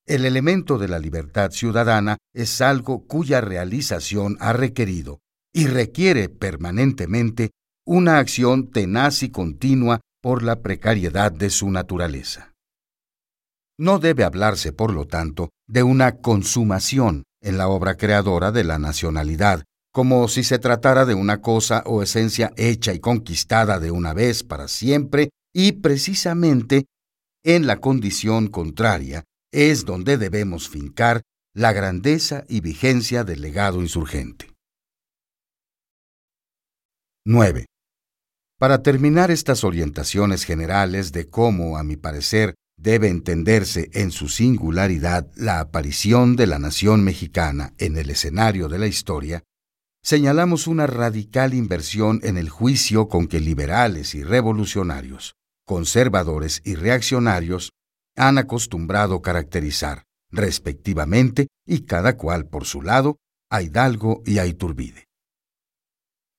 el 0.06 0.24
elemento 0.24 0.78
de 0.78 0.88
la 0.88 0.98
libertad 0.98 1.50
ciudadana 1.50 2.16
es 2.32 2.60
algo 2.60 3.06
cuya 3.06 3.40
realización 3.40 4.38
ha 4.40 4.54
requerido 4.54 5.18
y 5.56 5.68
requiere 5.68 6.28
permanentemente 6.28 7.52
una 7.86 8.18
acción 8.18 8.70
tenaz 8.70 9.22
y 9.22 9.30
continua 9.30 10.02
por 10.20 10.42
la 10.42 10.60
precariedad 10.60 11.32
de 11.32 11.48
su 11.48 11.70
naturaleza. 11.70 12.52
No 13.78 13.98
debe 13.98 14.24
hablarse, 14.24 14.74
por 14.74 14.92
lo 14.92 15.06
tanto, 15.06 15.48
de 15.66 15.82
una 15.82 16.18
consumación 16.18 17.22
en 17.40 17.56
la 17.56 17.68
obra 17.68 17.96
creadora 17.96 18.52
de 18.52 18.64
la 18.64 18.78
nacionalidad, 18.78 19.64
como 19.94 20.28
si 20.28 20.44
se 20.44 20.58
tratara 20.58 21.06
de 21.06 21.14
una 21.14 21.40
cosa 21.40 21.82
o 21.86 22.02
esencia 22.02 22.52
hecha 22.58 22.92
y 22.92 22.98
conquistada 22.98 23.80
de 23.80 23.90
una 23.90 24.12
vez 24.12 24.42
para 24.42 24.68
siempre, 24.68 25.30
y 25.54 25.72
precisamente 25.72 26.84
en 27.42 27.66
la 27.66 27.80
condición 27.80 28.48
contraria 28.48 29.24
es 29.52 29.86
donde 29.86 30.18
debemos 30.18 30.68
fincar 30.68 31.22
la 31.54 31.72
grandeza 31.72 32.44
y 32.46 32.60
vigencia 32.60 33.24
del 33.24 33.40
legado 33.40 33.80
insurgente. 33.80 34.55
9. 37.28 37.66
Para 38.56 38.84
terminar 38.84 39.32
estas 39.32 39.64
orientaciones 39.64 40.44
generales 40.44 41.10
de 41.10 41.28
cómo, 41.28 41.76
a 41.76 41.82
mi 41.82 41.96
parecer, 41.96 42.54
debe 42.78 43.08
entenderse 43.08 43.90
en 43.94 44.12
su 44.12 44.28
singularidad 44.28 45.28
la 45.34 45.58
aparición 45.58 46.36
de 46.36 46.46
la 46.46 46.60
nación 46.60 47.02
mexicana 47.02 47.74
en 47.78 47.96
el 47.96 48.10
escenario 48.10 48.68
de 48.68 48.78
la 48.78 48.86
historia, 48.86 49.42
señalamos 50.04 50.68
una 50.68 50.86
radical 50.86 51.52
inversión 51.52 52.20
en 52.22 52.38
el 52.38 52.48
juicio 52.48 53.08
con 53.08 53.26
que 53.26 53.40
liberales 53.40 54.14
y 54.14 54.22
revolucionarios, 54.22 55.34
conservadores 55.64 56.62
y 56.64 56.76
reaccionarios 56.76 57.72
han 58.14 58.38
acostumbrado 58.38 59.20
caracterizar, 59.20 60.04
respectivamente, 60.30 61.48
y 61.66 61.80
cada 61.80 62.16
cual 62.16 62.46
por 62.46 62.66
su 62.66 62.82
lado, 62.82 63.16
a 63.50 63.62
Hidalgo 63.62 64.22
y 64.24 64.38
a 64.38 64.46
Iturbide. 64.46 65.05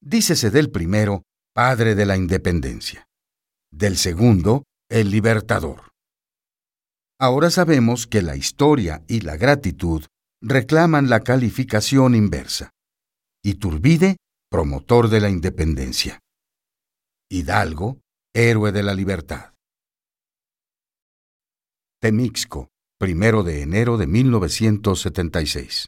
Dícese 0.10 0.52
del 0.52 0.72
primero 0.72 1.24
padre 1.54 1.94
de 1.94 2.06
la 2.06 2.16
independencia. 2.16 3.10
Del 3.74 3.98
segundo, 3.98 4.64
el 4.90 5.12
libertador. 5.12 5.92
Ahora 7.20 7.50
sabemos 7.50 8.08
que 8.08 8.22
la 8.22 8.38
historia 8.38 9.04
y 9.10 9.20
la 9.20 9.36
gratitud 9.36 10.06
reclaman 10.42 11.10
la 11.10 11.20
calificación 11.20 12.16
inversa. 12.16 12.70
Iturbide, 13.44 14.16
promotor 14.50 15.10
de 15.10 15.20
la 15.20 15.30
independencia. 15.30 16.22
Hidalgo, 17.30 18.00
héroe 18.34 18.72
de 18.72 18.84
la 18.84 18.94
libertad. 18.94 19.56
Temixco, 22.00 22.70
primero 22.98 23.44
de 23.44 23.62
enero 23.62 23.98
de 23.98 24.08
1976. 24.08 25.88